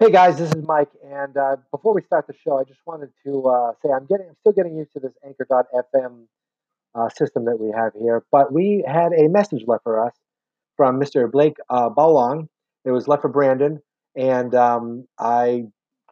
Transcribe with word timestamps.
Hey 0.00 0.10
guys, 0.10 0.38
this 0.38 0.50
is 0.50 0.66
Mike, 0.66 0.90
and 1.04 1.36
uh, 1.36 1.54
before 1.70 1.94
we 1.94 2.02
start 2.02 2.26
the 2.26 2.34
show, 2.42 2.58
I 2.58 2.64
just 2.64 2.80
wanted 2.84 3.10
to 3.24 3.46
uh, 3.46 3.72
say 3.80 3.92
I'm 3.92 4.06
getting, 4.06 4.26
I'm 4.28 4.34
still 4.40 4.50
getting 4.50 4.76
used 4.76 4.92
to 4.94 4.98
this 4.98 5.12
Anchor.fm 5.24 6.24
uh, 6.96 7.08
system 7.10 7.44
that 7.44 7.60
we 7.60 7.70
have 7.70 7.92
here, 7.96 8.24
but 8.32 8.52
we 8.52 8.84
had 8.84 9.12
a 9.12 9.28
message 9.28 9.62
left 9.68 9.84
for 9.84 10.04
us 10.04 10.12
from 10.76 10.98
Mr. 10.98 11.30
Blake 11.30 11.58
uh, 11.70 11.90
Bowlong. 11.90 12.48
It 12.84 12.90
was 12.90 13.06
left 13.06 13.22
for 13.22 13.28
Brandon, 13.28 13.80
and 14.16 14.52
um, 14.56 15.06
I 15.16 15.66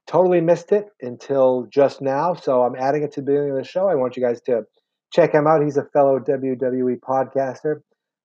totally 0.07 0.41
missed 0.41 0.71
it 0.71 0.87
until 1.01 1.67
just 1.69 2.01
now, 2.01 2.35
so 2.35 2.62
I'm 2.62 2.77
adding 2.77 3.03
it 3.03 3.11
to 3.14 3.21
the 3.21 3.27
beginning 3.27 3.51
of 3.51 3.57
the 3.57 3.64
show. 3.64 3.89
I 3.89 3.96
want 3.96 4.17
you 4.17 4.23
guys 4.23 4.41
to 4.43 4.62
check 5.12 5.35
him 5.35 5.49
out. 5.49 5.61
He's 5.61 5.77
a 5.77 5.87
fellow 5.87 6.21
WWE 6.21 7.01
podcaster. 7.01 7.80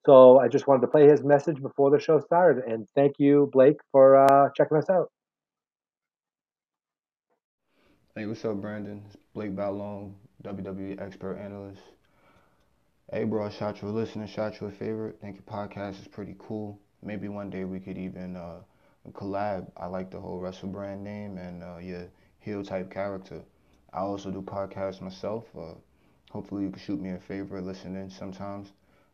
So 0.06 0.38
I 0.38 0.50
just 0.50 0.68
wanted 0.68 0.82
to 0.82 0.88
play 0.88 1.08
his 1.08 1.24
message 1.24 1.60
before 1.64 1.90
the 1.90 2.00
show 2.00 2.20
started, 2.20 2.64
and 2.64 2.88
thank 2.94 3.14
you, 3.18 3.50
Blake, 3.52 3.78
for 3.92 4.18
uh, 4.18 4.50
checking 4.56 4.78
us 4.78 4.88
out. 4.88 5.10
Hey, 8.18 8.26
what's 8.26 8.44
up, 8.46 8.60
Brandon? 8.60 9.04
It's 9.06 9.16
Blake 9.36 9.56
Ballong, 9.56 10.16
WWE 10.44 11.00
expert 11.00 11.36
analyst. 11.36 11.84
Hey, 13.12 13.26
bro, 13.26 13.48
shot 13.52 13.80
you 13.80 13.90
a 13.90 13.92
listener, 13.92 14.26
shot 14.26 14.60
you 14.60 14.66
a 14.66 14.72
favorite. 14.72 15.22
Think 15.22 15.36
your 15.36 15.44
podcast 15.44 16.02
is 16.02 16.08
pretty 16.08 16.36
cool. 16.40 16.80
Maybe 17.04 17.28
one 17.28 17.52
day 17.52 17.64
we 17.64 17.80
could 17.80 17.96
even 17.96 18.36
uh, 18.36 18.62
collab. 19.12 19.72
I 19.78 19.86
like 19.86 20.10
the 20.10 20.20
whole 20.20 20.40
Wrestle 20.40 20.70
brand 20.70 21.04
name 21.04 21.38
and 21.38 21.62
uh, 21.62 21.78
your 21.78 22.08
heel 22.40 22.64
type 22.64 22.90
character. 22.90 23.44
I 23.94 24.00
also 24.00 24.32
do 24.32 24.42
podcasts 24.42 25.00
myself. 25.00 25.44
Uh, 25.56 25.76
hopefully, 26.32 26.64
you 26.64 26.72
can 26.72 26.80
shoot 26.80 27.00
me 27.00 27.12
a 27.12 27.20
favor, 27.20 27.62
listen 27.62 27.96
in 27.96 28.10
sometimes. 28.10 28.70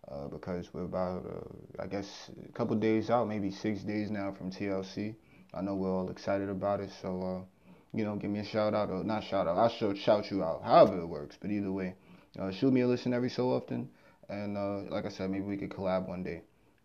Uh, 0.10 0.30
because 0.30 0.74
we're 0.74 0.86
about, 0.86 1.26
uh, 1.26 1.84
I 1.84 1.88
guess, 1.88 2.32
a 2.48 2.52
couple 2.54 2.78
days 2.78 3.10
out, 3.10 3.28
maybe 3.28 3.52
six 3.52 3.82
days 3.82 4.10
now 4.10 4.32
from 4.32 4.50
TLC. 4.50 5.14
I 5.54 5.62
know 5.62 5.76
we're 5.76 5.94
all 5.94 6.10
excited 6.10 6.48
about 6.48 6.80
it, 6.80 6.90
so 7.02 7.22
uh, 7.22 7.53
you 7.94 8.04
know, 8.04 8.16
give 8.16 8.32
me 8.32 8.40
a 8.40 8.46
shout 8.46 8.74
out 8.74 8.90
or 8.90 9.04
not 9.04 9.24
shout 9.24 9.48
out. 9.48 9.58
I'll 9.58 9.70
show, 9.70 9.94
shout 9.94 10.32
you 10.32 10.44
out, 10.44 10.64
however 10.64 11.00
it 11.00 11.06
works. 11.06 11.38
But 11.40 11.52
either 11.52 11.72
way, 11.72 11.96
uh, 12.40 12.52
shoot 12.52 12.74
me 12.74 12.82
a 12.82 12.88
listen 12.88 13.14
every 13.14 13.30
so 13.30 13.52
often. 13.52 13.90
And 14.30 14.58
uh, 14.58 14.90
like 14.90 15.06
I 15.06 15.10
said, 15.10 15.30
maybe 15.30 15.46
we 15.46 15.58
could 15.58 15.70
collab 15.70 16.08
one 16.08 16.24
day. 16.24 16.42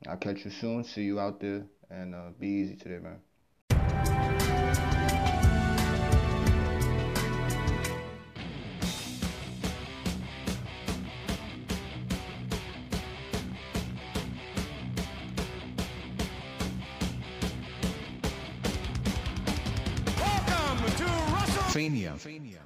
I'll 0.06 0.17
catch 0.17 0.45
you 0.45 0.51
soon. 0.51 0.84
See 0.84 1.03
you 1.03 1.19
out 1.19 1.41
there. 1.41 1.64
And 1.91 2.14
uh, 2.14 2.31
be 2.39 2.48
easy 2.48 2.77
today, 2.77 2.98
man. 2.98 3.20
Fania. 21.89 22.58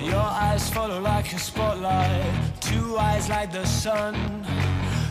Your 0.00 0.14
eyes 0.14 0.70
follow 0.70 1.00
like 1.00 1.32
a 1.32 1.38
spotlight, 1.38 2.60
two 2.60 2.96
eyes 2.98 3.28
like 3.28 3.52
the 3.52 3.64
sun. 3.64 4.14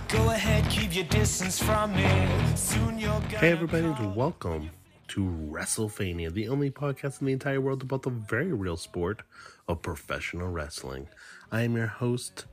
Go 0.07 0.29
ahead, 0.29 0.69
keep 0.69 0.95
your 0.95 1.05
distance 1.05 1.61
from 1.61 1.93
me. 1.93 2.27
Soon 2.55 2.97
you're 2.97 3.09
gonna 3.11 3.37
Hey, 3.39 3.51
everybody, 3.51 3.85
and 3.85 4.15
welcome 4.15 4.69
to 5.11 5.19
WrestleFania, 5.51 6.31
the 6.31 6.47
only 6.47 6.71
podcast 6.71 7.19
in 7.19 7.27
the 7.27 7.33
entire 7.33 7.59
world 7.59 7.81
about 7.81 8.03
the 8.03 8.09
very 8.09 8.53
real 8.53 8.77
sport 8.77 9.23
of 9.67 9.81
professional 9.81 10.47
wrestling. 10.47 11.09
I 11.51 11.63
am 11.63 11.75
your 11.75 11.87
host, 11.87 12.45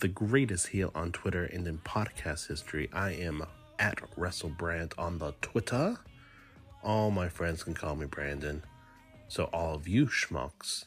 the 0.00 0.08
greatest 0.08 0.68
heel 0.68 0.92
on 0.94 1.12
Twitter 1.12 1.44
and 1.44 1.68
in 1.68 1.76
podcast 1.76 2.48
history. 2.48 2.88
I 2.90 3.10
am 3.10 3.44
at 3.78 3.98
WrestleBrand 4.16 4.94
on 4.96 5.18
the 5.18 5.34
Twitter. 5.42 5.98
All 6.82 7.10
my 7.10 7.28
friends 7.28 7.64
can 7.64 7.74
call 7.74 7.96
me 7.96 8.06
Brandon, 8.06 8.62
so 9.28 9.50
all 9.52 9.74
of 9.74 9.86
you 9.86 10.06
schmucks 10.06 10.86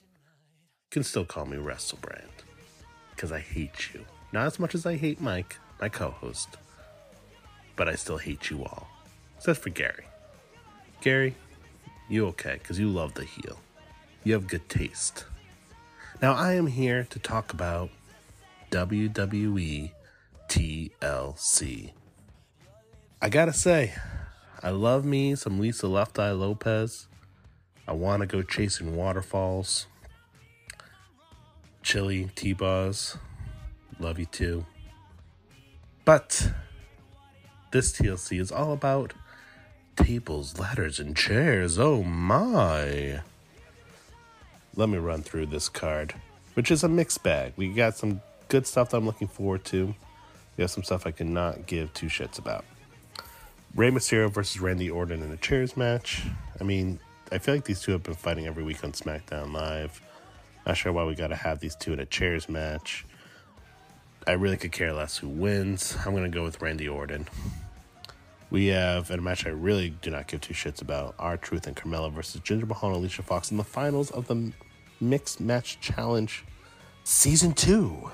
can 0.90 1.04
still 1.04 1.26
call 1.26 1.46
me 1.46 1.58
WrestleBrand 1.58 2.42
because 3.12 3.32
I 3.32 3.40
hate 3.40 3.94
you. 3.94 4.04
Not 4.32 4.48
as 4.48 4.58
much 4.58 4.74
as 4.74 4.88
I 4.88 4.96
hate 4.96 5.22
Mike, 5.22 5.58
my 5.80 5.90
co 5.90 6.10
host, 6.10 6.58
but 7.76 7.88
I 7.88 7.94
still 7.94 8.18
hate 8.18 8.50
you 8.50 8.64
all. 8.64 8.88
Except 9.38 9.60
for 9.60 9.70
Gary. 9.70 10.06
Gary, 11.04 11.36
you 12.08 12.28
okay 12.28 12.54
because 12.54 12.80
you 12.80 12.88
love 12.88 13.14
the 13.14 13.26
heel. 13.26 13.60
You 14.24 14.36
have 14.36 14.48
good 14.48 14.70
taste. 14.70 15.26
Now, 16.22 16.34
I 16.34 16.54
am 16.54 16.66
here 16.66 17.06
to 17.10 17.20
talk 17.20 17.52
about 17.52 17.90
WWE 18.72 19.92
TLC. 20.48 21.92
I 23.22 23.28
gotta 23.28 23.52
say, 23.52 23.94
I 24.62 24.70
love 24.70 25.04
me 25.04 25.36
some 25.36 25.60
Lisa 25.60 25.90
Left 25.90 26.18
Eye 26.20 26.32
Lopez. 26.32 27.10
I 27.86 27.92
want 27.92 28.22
to 28.22 28.26
go 28.26 28.42
chasing 28.42 28.96
waterfalls. 28.96 29.88
Chilli, 31.84 32.34
T 32.34 32.54
Buzz, 32.54 33.18
love 34.00 34.20
you 34.20 34.26
too. 34.28 34.66
But 36.06 36.54
this 37.74 37.92
TLC 37.92 38.40
is 38.40 38.54
all 38.54 38.72
about 38.72 39.12
tables, 39.96 40.60
ladders, 40.60 41.00
and 41.00 41.16
chairs. 41.16 41.80
Oh 41.80 42.04
my. 42.04 43.22
Let 44.76 44.90
me 44.90 44.98
run 44.98 45.22
through 45.22 45.48
this 45.48 45.70
card, 45.70 46.16
which 46.56 46.72
is 46.72 46.84
a 46.84 46.90
mixed 46.90 47.24
bag. 47.24 47.54
We 47.56 47.70
got 47.70 47.96
some 47.96 48.22
good 48.48 48.66
stuff 48.66 48.90
that 48.90 48.98
I'm 48.98 49.06
looking 49.06 49.28
forward 49.28 49.66
to. 49.66 49.94
We 50.58 50.62
have 50.62 50.72
some 50.72 50.84
stuff 50.84 51.08
I 51.08 51.12
cannot 51.12 51.66
give 51.66 51.94
two 51.94 52.08
shits 52.08 52.38
about. 52.38 52.66
Rey 53.76 53.90
Mysterio 53.90 54.32
versus 54.32 54.62
Randy 54.62 54.90
Orton 54.90 55.24
in 55.24 55.32
a 55.32 55.38
chairs 55.38 55.76
match. 55.76 56.24
I 56.60 56.64
mean, 56.64 57.00
I 57.32 57.40
feel 57.40 57.56
like 57.56 57.66
these 57.66 57.82
two 57.82 57.92
have 57.94 58.04
been 58.04 58.14
fighting 58.14 58.46
every 58.46 58.64
week 58.64 58.84
on 58.84 58.92
SmackDown 58.92 59.52
Live. 59.52 60.00
Not 60.66 60.78
sure 60.78 60.94
why 60.94 61.04
we 61.06 61.16
got 61.16 61.28
to 61.28 61.36
have 61.36 61.60
these 61.60 61.76
two 61.76 61.94
in 61.94 62.00
a 62.00 62.06
chairs 62.06 62.48
match. 62.48 63.06
I 64.28 64.34
really 64.34 64.58
could 64.58 64.72
care 64.72 64.94
less 64.94 65.18
who 65.18 65.28
wins. 65.28 65.98
I'm 66.06 66.12
going 66.14 66.24
to 66.24 66.36
go 66.36 66.44
with 66.44 66.62
Randy 66.62 66.88
Orton. 66.88 67.28
We 68.54 68.68
have 68.68 69.10
a 69.10 69.18
match 69.18 69.48
I 69.48 69.50
really 69.50 69.90
do 70.04 70.12
not 70.12 70.28
give 70.28 70.42
two 70.42 70.54
shits 70.54 70.80
about 70.80 71.16
R-Truth 71.18 71.66
and 71.66 71.76
Carmella 71.76 72.14
versus 72.14 72.40
Jinder 72.40 72.68
Mahal 72.68 72.92
and 72.92 72.98
Alicia 72.98 73.24
Fox 73.24 73.50
in 73.50 73.58
the 73.58 73.64
finals 73.64 74.12
of 74.12 74.28
the 74.28 74.52
Mixed 75.02 75.42
Match 75.42 75.80
Challenge 75.82 76.46
Season 77.04 77.54
2. 77.54 78.12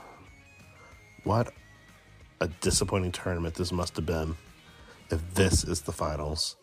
What 1.26 1.52
a 2.40 2.48
disappointing 2.48 3.12
tournament 3.12 3.56
this 3.56 3.74
must 3.74 3.98
have 3.98 4.06
been 4.06 4.38
if 5.12 5.20
this 5.34 5.66
is 5.66 5.82
the 5.82 5.92
finals. 5.92 6.56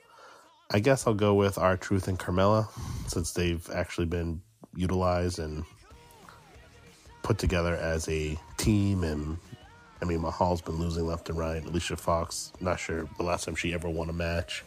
I 0.71 0.79
guess 0.81 1.07
I'll 1.07 1.13
go 1.13 1.35
with 1.35 1.59
R-Truth 1.59 2.09
and 2.09 2.19
Carmella 2.19 2.69
since 3.09 3.35
they've 3.35 3.69
actually 3.75 4.07
been 4.07 4.41
utilized 4.75 5.39
and 5.39 5.65
put 7.23 7.37
together 7.37 7.77
as 7.77 8.09
a 8.09 8.39
team 8.57 9.05
and 9.05 9.37
I 10.01 10.05
mean 10.05 10.21
Mahal's 10.21 10.61
been 10.61 10.77
losing 10.77 11.07
left 11.07 11.29
and 11.29 11.39
right. 11.39 11.65
Alicia 11.65 11.97
Fox, 11.97 12.53
not 12.61 12.79
sure 12.79 13.09
the 13.17 13.23
last 13.23 13.45
time 13.45 13.55
she 13.55 13.73
ever 13.73 13.89
won 13.89 14.11
a 14.11 14.13
match. 14.13 14.65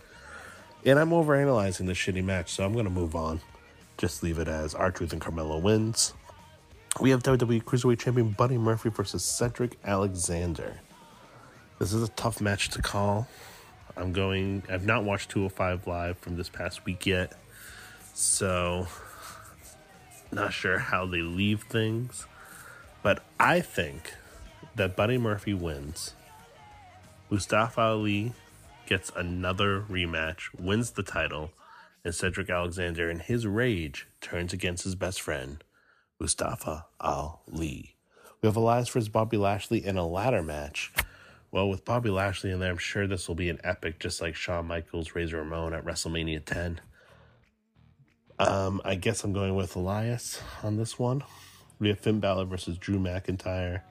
And 0.86 0.98
I'm 0.98 1.10
overanalyzing 1.10 1.88
this 1.88 1.98
shitty 1.98 2.24
match, 2.24 2.52
so 2.52 2.66
I'm 2.66 2.74
gonna 2.74 2.90
move 2.90 3.16
on. 3.16 3.42
Just 3.98 4.24
leave 4.24 4.40
it 4.40 4.48
as 4.48 4.74
R-Truth 4.74 5.14
and 5.14 5.22
Carmella 5.22 5.62
wins. 5.62 6.14
We 7.00 7.12
have 7.12 7.22
WWE 7.22 7.64
Cruiserweight 7.64 8.00
Champion 8.00 8.32
Buddy 8.32 8.58
Murphy 8.58 8.90
versus 8.90 9.24
Cedric 9.24 9.78
Alexander. 9.84 10.80
This 11.78 11.94
is 11.94 12.04
a 12.04 12.10
tough 12.10 12.42
match 12.42 12.70
to 12.70 12.82
call. 12.82 13.28
I'm 13.96 14.14
going 14.14 14.64
I've 14.70 14.86
not 14.86 15.04
watched 15.04 15.30
205 15.32 15.88
live 15.88 16.18
from 16.18 16.38
this 16.38 16.50
past 16.50 16.86
week 16.86 17.06
yet. 17.06 17.34
So 18.14 18.88
not 20.32 20.54
sure 20.54 20.78
how 20.78 21.06
they 21.06 21.22
leave 21.22 21.64
things. 21.64 22.26
But 23.02 23.24
I 23.40 23.62
think 23.62 24.14
that 24.80 24.96
Buddy 24.96 25.18
Murphy 25.18 25.54
wins. 25.54 26.14
Mustafa 27.30 27.82
Ali 27.82 28.32
gets 28.88 29.12
another 29.14 29.82
rematch, 29.82 30.58
wins 30.58 30.92
the 30.92 31.04
title, 31.04 31.52
and 32.06 32.16
Cedric 32.16 32.50
Alexander, 32.50 33.10
in 33.10 33.20
his 33.20 33.46
rage, 33.46 34.08
turns 34.22 34.54
against 34.54 34.86
his 34.86 34.96
best 34.96 35.20
friend, 35.20 35.66
Mustafa 36.18 36.86
Ali. 36.98 37.98
We 38.42 38.48
have 38.48 38.56
Elias 38.56 38.88
versus 38.88 39.10
Bobby 39.10 39.36
Lashley 39.36 39.86
in 39.86 39.98
a 39.98 40.08
ladder 40.08 40.42
match. 40.42 40.94
Well, 41.52 41.68
with 41.68 41.84
Bobby 41.84 42.10
Lashley 42.10 42.52
in 42.52 42.62
there, 42.62 42.72
I'm 42.72 42.78
sure 42.78 43.06
this 43.06 43.28
will 43.28 43.36
be 43.36 43.50
an 43.50 43.60
epic, 43.66 44.00
just 44.00 44.22
like 44.22 44.36
Shawn 44.36 44.68
Michaels, 44.68 45.14
Razor 45.14 45.40
Ramon 45.40 45.74
at 45.74 45.84
WrestleMania 45.84 46.46
10. 46.46 46.80
Um, 48.40 48.82
I 48.86 48.96
guess 48.96 49.26
I'm 49.26 49.34
going 49.34 49.56
with 49.56 49.76
Elias 49.76 50.42
on 50.64 50.78
this 50.78 50.98
one. 50.98 51.26
We 51.80 51.90
have 51.90 52.00
Finn 52.00 52.22
Balor 52.22 52.46
versus 52.46 52.78
Drew 52.78 52.98
McIntyre. 52.98 53.82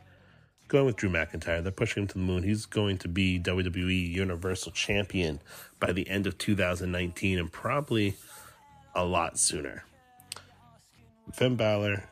Going 0.68 0.84
with 0.84 0.96
Drew 0.96 1.08
McIntyre. 1.08 1.62
They're 1.62 1.72
pushing 1.72 2.02
him 2.02 2.08
to 2.08 2.14
the 2.14 2.20
moon. 2.20 2.42
He's 2.42 2.66
going 2.66 2.98
to 2.98 3.08
be 3.08 3.40
WWE 3.40 4.10
Universal 4.10 4.72
Champion 4.72 5.40
by 5.80 5.92
the 5.92 6.08
end 6.08 6.26
of 6.26 6.36
2019 6.36 7.38
and 7.38 7.50
probably 7.50 8.14
a 8.94 9.04
lot 9.04 9.38
sooner. 9.38 9.84
Finn 11.32 11.56
Balor. 11.56 12.04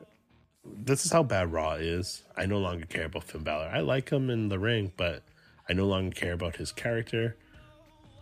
This 0.64 1.04
is 1.04 1.12
how 1.12 1.22
bad 1.22 1.52
Raw 1.52 1.74
is. 1.74 2.22
I 2.36 2.46
no 2.46 2.58
longer 2.58 2.86
care 2.86 3.04
about 3.04 3.24
Finn 3.24 3.42
Balor. 3.42 3.70
I 3.72 3.80
like 3.80 4.08
him 4.10 4.30
in 4.30 4.48
the 4.48 4.58
ring, 4.58 4.92
but 4.96 5.22
I 5.68 5.74
no 5.74 5.86
longer 5.86 6.14
care 6.14 6.32
about 6.32 6.56
his 6.56 6.72
character. 6.72 7.36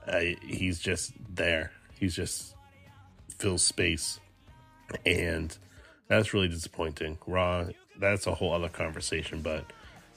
I, 0.06 0.36
he's 0.44 0.80
just 0.80 1.12
there. 1.28 1.72
He's 1.98 2.14
just 2.14 2.54
fills 3.38 3.62
space, 3.62 4.20
and 5.06 5.56
that's 6.08 6.34
really 6.34 6.48
disappointing. 6.48 7.18
Raw. 7.26 7.66
That's 7.98 8.26
a 8.26 8.34
whole 8.34 8.52
other 8.52 8.68
conversation, 8.68 9.40
but 9.40 9.64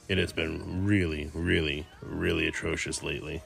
it 0.08 0.18
has 0.18 0.32
been 0.32 0.86
really, 0.86 1.30
really, 1.34 1.86
really 2.02 2.48
atrocious 2.48 3.02
lately. 3.02 3.42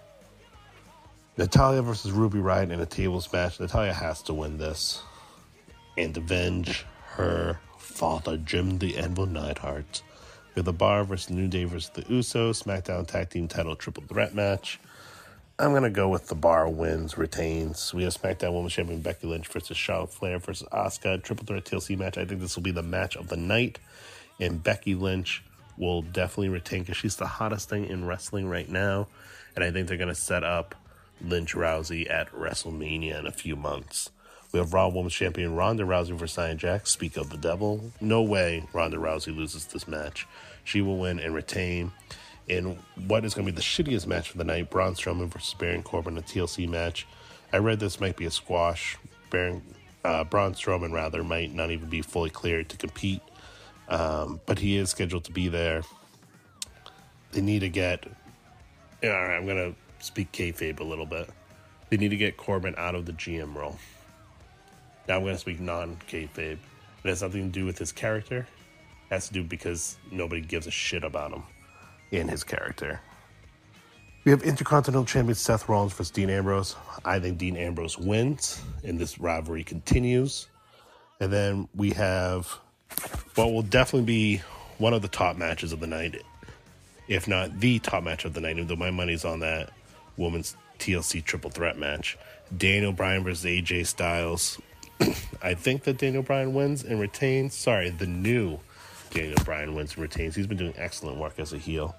Natalya 1.36 1.82
versus 1.82 2.12
Ruby 2.12 2.38
Riott 2.38 2.70
in 2.70 2.80
a 2.80 2.86
tables 2.86 3.32
match. 3.32 3.58
Natalya 3.58 3.92
has 3.92 4.22
to 4.22 4.34
win 4.34 4.58
this 4.58 5.02
and 5.96 6.16
avenge 6.16 6.86
her 7.16 7.58
father, 7.78 8.36
Jim 8.36 8.78
the 8.78 8.96
Anvil 8.96 9.26
Neidhart. 9.26 10.02
We 10.54 10.60
have 10.60 10.66
the 10.66 10.72
Bar 10.72 11.04
versus 11.04 11.30
New 11.30 11.48
Day 11.48 11.64
versus 11.64 11.90
the 11.94 12.02
Usos, 12.02 12.62
SmackDown 12.62 13.06
Tag 13.06 13.30
Team 13.30 13.48
Title 13.48 13.74
Triple 13.74 14.04
Threat 14.06 14.34
match. 14.34 14.78
I'm 15.58 15.80
to 15.82 15.90
go 15.90 16.08
with 16.08 16.28
the 16.28 16.34
Bar 16.34 16.68
wins, 16.68 17.16
retains. 17.16 17.92
We 17.94 18.04
have 18.04 18.14
SmackDown 18.14 18.52
Women's 18.52 18.72
Champion 18.72 19.00
Becky 19.00 19.26
Lynch 19.26 19.48
versus 19.48 19.76
Charlotte 19.76 20.12
Flair 20.12 20.38
versus 20.38 20.68
Asuka. 20.72 21.22
Triple 21.22 21.46
Threat 21.46 21.64
TLC 21.64 21.96
match. 21.96 22.18
I 22.18 22.24
think 22.24 22.40
this 22.40 22.56
will 22.56 22.62
be 22.62 22.70
the 22.70 22.82
match 22.82 23.16
of 23.16 23.28
the 23.28 23.36
night. 23.36 23.78
And 24.38 24.62
Becky 24.62 24.94
Lynch 24.94 25.42
will 25.76 26.02
definitely 26.02 26.48
retain 26.48 26.80
because 26.80 26.96
she's 26.96 27.16
the 27.16 27.26
hottest 27.26 27.68
thing 27.68 27.86
in 27.86 28.04
wrestling 28.06 28.48
right 28.48 28.68
now. 28.68 29.08
And 29.54 29.64
I 29.64 29.70
think 29.70 29.88
they're 29.88 29.96
going 29.96 30.08
to 30.08 30.14
set 30.14 30.44
up 30.44 30.74
Lynch 31.20 31.54
Rousey 31.54 32.10
at 32.10 32.30
WrestleMania 32.32 33.18
in 33.18 33.26
a 33.26 33.32
few 33.32 33.56
months. 33.56 34.10
We 34.52 34.58
have 34.58 34.74
Raw 34.74 34.88
Women's 34.88 35.14
Champion 35.14 35.56
Ronda 35.56 35.84
Rousey 35.84 36.14
versus 36.14 36.36
Nia 36.36 36.54
Jax. 36.54 36.90
Speak 36.90 37.16
of 37.16 37.30
the 37.30 37.38
devil. 37.38 37.92
No 38.00 38.22
way 38.22 38.66
Ronda 38.74 38.98
Rousey 38.98 39.34
loses 39.34 39.66
this 39.66 39.88
match. 39.88 40.26
She 40.62 40.82
will 40.82 40.98
win 40.98 41.18
and 41.18 41.34
retain. 41.34 41.92
In 42.48 42.78
what 43.06 43.24
is 43.24 43.34
going 43.34 43.46
to 43.46 43.52
be 43.52 43.56
the 43.56 43.62
shittiest 43.62 44.06
match 44.06 44.30
of 44.30 44.36
the 44.36 44.44
night, 44.44 44.68
Braun 44.68 44.94
Strowman 44.94 45.28
versus 45.28 45.54
Baron 45.54 45.82
Corbin, 45.82 46.18
a 46.18 46.22
TLC 46.22 46.68
match. 46.68 47.06
I 47.52 47.58
read 47.58 47.80
this 47.80 48.00
might 48.00 48.16
be 48.16 48.26
a 48.26 48.30
squash. 48.30 48.98
Baron, 49.30 49.62
uh, 50.04 50.24
Braun 50.24 50.52
Strowman, 50.52 50.92
rather, 50.92 51.24
might 51.24 51.54
not 51.54 51.70
even 51.70 51.88
be 51.88 52.02
fully 52.02 52.30
cleared 52.30 52.68
to 52.70 52.76
compete, 52.76 53.22
um, 53.88 54.40
but 54.46 54.58
he 54.58 54.76
is 54.76 54.90
scheduled 54.90 55.24
to 55.24 55.32
be 55.32 55.48
there. 55.48 55.82
They 57.32 57.40
need 57.40 57.60
to 57.60 57.68
get. 57.68 58.06
All 59.02 59.10
right, 59.10 59.36
I'm 59.36 59.46
going 59.46 59.74
to 59.74 60.04
speak 60.04 60.32
kayfabe 60.32 60.80
a 60.80 60.84
little 60.84 61.06
bit. 61.06 61.28
They 61.90 61.96
need 61.96 62.10
to 62.10 62.16
get 62.16 62.36
Corbin 62.36 62.74
out 62.78 62.94
of 62.94 63.06
the 63.06 63.12
GM 63.12 63.54
role. 63.54 63.78
Now 65.08 65.16
I'm 65.16 65.22
going 65.22 65.34
to 65.34 65.40
speak 65.40 65.60
non 65.60 65.96
kayfabe. 66.08 66.58
It 67.04 67.08
has 67.08 67.22
nothing 67.22 67.50
to 67.52 67.60
do 67.60 67.66
with 67.66 67.78
his 67.78 67.92
character. 67.92 68.46
It 69.10 69.14
has 69.14 69.26
to 69.28 69.34
do 69.34 69.42
because 69.42 69.96
nobody 70.10 70.40
gives 70.40 70.66
a 70.66 70.70
shit 70.70 71.04
about 71.04 71.32
him 71.32 71.42
in 72.12 72.28
his 72.28 72.44
character. 72.44 73.00
We 74.24 74.30
have 74.30 74.42
Intercontinental 74.44 75.04
Champion 75.04 75.34
Seth 75.34 75.68
Rollins 75.68 75.92
versus 75.92 76.12
Dean 76.12 76.30
Ambrose. 76.30 76.76
I 77.04 77.18
think 77.18 77.38
Dean 77.38 77.56
Ambrose 77.56 77.98
wins, 77.98 78.62
and 78.84 78.96
this 78.96 79.18
rivalry 79.18 79.64
continues. 79.64 80.46
And 81.18 81.32
then 81.32 81.68
we 81.74 81.90
have 81.90 82.56
what 83.34 83.52
will 83.52 83.62
definitely 83.62 84.06
be 84.06 84.42
one 84.78 84.92
of 84.94 85.02
the 85.02 85.08
top 85.08 85.36
matches 85.36 85.72
of 85.72 85.80
the 85.80 85.86
night, 85.86 86.22
if 87.08 87.28
not 87.28 87.60
the 87.60 87.78
top 87.78 88.02
match 88.04 88.24
of 88.24 88.34
the 88.34 88.40
night, 88.40 88.56
even 88.56 88.66
though 88.66 88.76
my 88.76 88.90
money's 88.90 89.24
on 89.24 89.40
that 89.40 89.70
women's 90.16 90.56
TLC 90.78 91.24
triple 91.24 91.50
threat 91.50 91.78
match. 91.78 92.18
Daniel 92.56 92.92
Bryan 92.92 93.24
versus 93.24 93.44
AJ 93.44 93.86
Styles. 93.86 94.60
I 95.42 95.54
think 95.54 95.84
that 95.84 95.98
Daniel 95.98 96.22
Bryan 96.22 96.52
wins 96.54 96.84
and 96.84 97.00
retains. 97.00 97.54
Sorry, 97.54 97.90
the 97.90 98.06
new 98.06 98.58
Daniel 99.10 99.38
Bryan 99.44 99.74
wins 99.74 99.94
and 99.94 100.02
retains. 100.02 100.34
He's 100.34 100.46
been 100.46 100.58
doing 100.58 100.74
excellent 100.76 101.18
work 101.18 101.38
as 101.38 101.52
a 101.52 101.58
heel. 101.58 101.94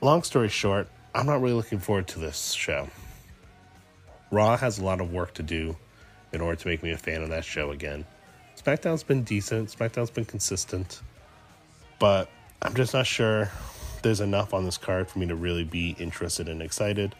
Long 0.00 0.22
story 0.22 0.48
short, 0.48 0.88
I'm 1.14 1.26
not 1.26 1.40
really 1.40 1.54
looking 1.54 1.78
forward 1.78 2.08
to 2.08 2.18
this 2.18 2.52
show. 2.52 2.88
Raw 4.30 4.56
has 4.56 4.78
a 4.78 4.84
lot 4.84 5.00
of 5.00 5.12
work 5.12 5.34
to 5.34 5.42
do 5.42 5.76
in 6.32 6.40
order 6.40 6.56
to 6.56 6.68
make 6.68 6.82
me 6.82 6.90
a 6.90 6.96
fan 6.96 7.22
of 7.22 7.28
that 7.28 7.44
show 7.44 7.70
again. 7.70 8.06
SmackDown's 8.64 9.02
been 9.02 9.24
decent, 9.24 9.70
SmackDown's 9.76 10.10
been 10.10 10.24
consistent, 10.24 11.00
but 11.98 12.30
I'm 12.62 12.74
just 12.74 12.94
not 12.94 13.06
sure 13.06 13.50
there's 14.02 14.20
enough 14.20 14.54
on 14.54 14.64
this 14.64 14.78
card 14.78 15.08
for 15.08 15.18
me 15.18 15.26
to 15.26 15.34
really 15.34 15.64
be 15.64 15.96
interested 15.98 16.48
and 16.48 16.62
excited. 16.62 17.16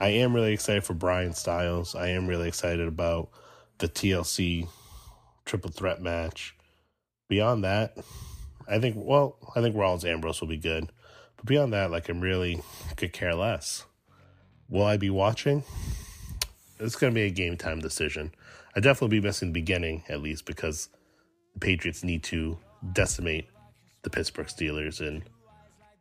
I 0.00 0.08
am 0.08 0.34
really 0.34 0.52
excited 0.52 0.84
for 0.84 0.92
Bryan 0.92 1.32
Styles. 1.32 1.94
I 1.94 2.08
am 2.08 2.26
really 2.26 2.46
excited 2.46 2.88
about 2.88 3.30
the 3.78 3.88
TLC 3.88 4.68
triple 5.46 5.70
threat 5.70 6.02
match. 6.02 6.54
Beyond 7.28 7.64
that, 7.64 7.96
I 8.68 8.78
think 8.78 8.96
well, 8.98 9.38
I 9.56 9.62
think 9.62 9.74
Rollins 9.74 10.04
Ambrose 10.04 10.42
will 10.42 10.48
be 10.48 10.58
good. 10.58 10.92
But 11.36 11.46
beyond 11.46 11.72
that, 11.72 11.90
like 11.90 12.10
I'm 12.10 12.20
really 12.20 12.60
could 12.96 13.14
care 13.14 13.34
less. 13.34 13.86
Will 14.68 14.84
I 14.84 14.98
be 14.98 15.08
watching? 15.08 15.64
It's 16.78 16.96
gonna 16.96 17.14
be 17.14 17.22
a 17.22 17.30
game 17.30 17.56
time 17.56 17.80
decision. 17.80 18.32
I 18.74 18.80
definitely 18.80 19.20
be 19.20 19.26
missing 19.26 19.48
the 19.48 19.60
beginning 19.60 20.04
at 20.08 20.22
least 20.22 20.46
because 20.46 20.88
the 21.54 21.60
Patriots 21.60 22.02
need 22.02 22.22
to 22.24 22.58
decimate 22.92 23.48
the 24.02 24.10
Pittsburgh 24.10 24.46
Steelers 24.46 25.06
and 25.06 25.22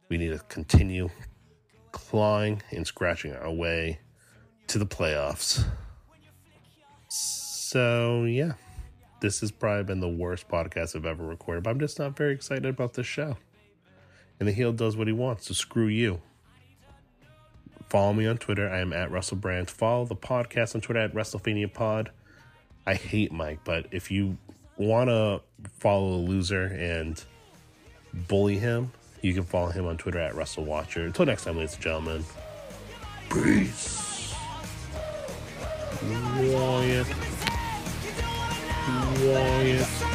we 0.09 0.17
need 0.17 0.29
to 0.29 0.39
continue 0.49 1.09
clawing 1.91 2.61
and 2.71 2.85
scratching 2.87 3.33
our 3.35 3.51
way 3.51 3.99
to 4.67 4.79
the 4.79 4.85
playoffs. 4.85 5.65
So, 7.09 8.23
yeah, 8.23 8.53
this 9.19 9.41
has 9.41 9.51
probably 9.51 9.83
been 9.83 9.99
the 9.99 10.09
worst 10.09 10.47
podcast 10.47 10.95
I've 10.95 11.05
ever 11.05 11.25
recorded, 11.25 11.63
but 11.63 11.71
I'm 11.71 11.79
just 11.79 11.99
not 11.99 12.15
very 12.17 12.33
excited 12.33 12.65
about 12.65 12.93
this 12.93 13.05
show. 13.05 13.37
And 14.39 14.47
the 14.47 14.53
heel 14.53 14.73
does 14.73 14.97
what 14.97 15.07
he 15.07 15.13
wants, 15.13 15.47
so 15.47 15.53
screw 15.53 15.87
you. 15.87 16.21
Follow 17.89 18.13
me 18.13 18.25
on 18.25 18.37
Twitter. 18.37 18.69
I 18.69 18.79
am 18.79 18.93
at 18.93 19.11
WrestleBrand. 19.11 19.69
Follow 19.69 20.05
the 20.05 20.15
podcast 20.15 20.75
on 20.75 20.81
Twitter 20.81 21.01
at 21.01 21.13
WrestleFania 21.13 21.73
Pod. 21.73 22.11
I 22.85 22.95
hate 22.95 23.31
Mike, 23.31 23.59
but 23.63 23.87
if 23.91 24.09
you 24.09 24.37
want 24.77 25.09
to 25.09 25.41
follow 25.79 26.15
a 26.15 26.21
loser 26.21 26.63
and 26.63 27.23
bully 28.27 28.57
him, 28.57 28.91
you 29.21 29.33
can 29.33 29.43
follow 29.43 29.69
him 29.69 29.85
on 29.85 29.97
Twitter 29.97 30.19
at 30.19 30.33
WrestleWatcher. 30.33 31.05
Until 31.05 31.25
next 31.25 31.43
time, 31.43 31.57
ladies 31.57 31.75
and 31.75 31.83
gentlemen. 31.83 32.25
Peace. 33.29 34.33
Wyatt. 36.03 37.07
Wyatt. 39.21 40.11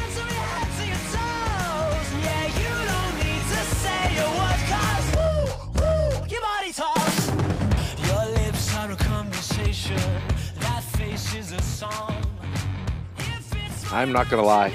I'm 13.92 14.10
not 14.10 14.28
gonna 14.28 14.42
lie. 14.42 14.74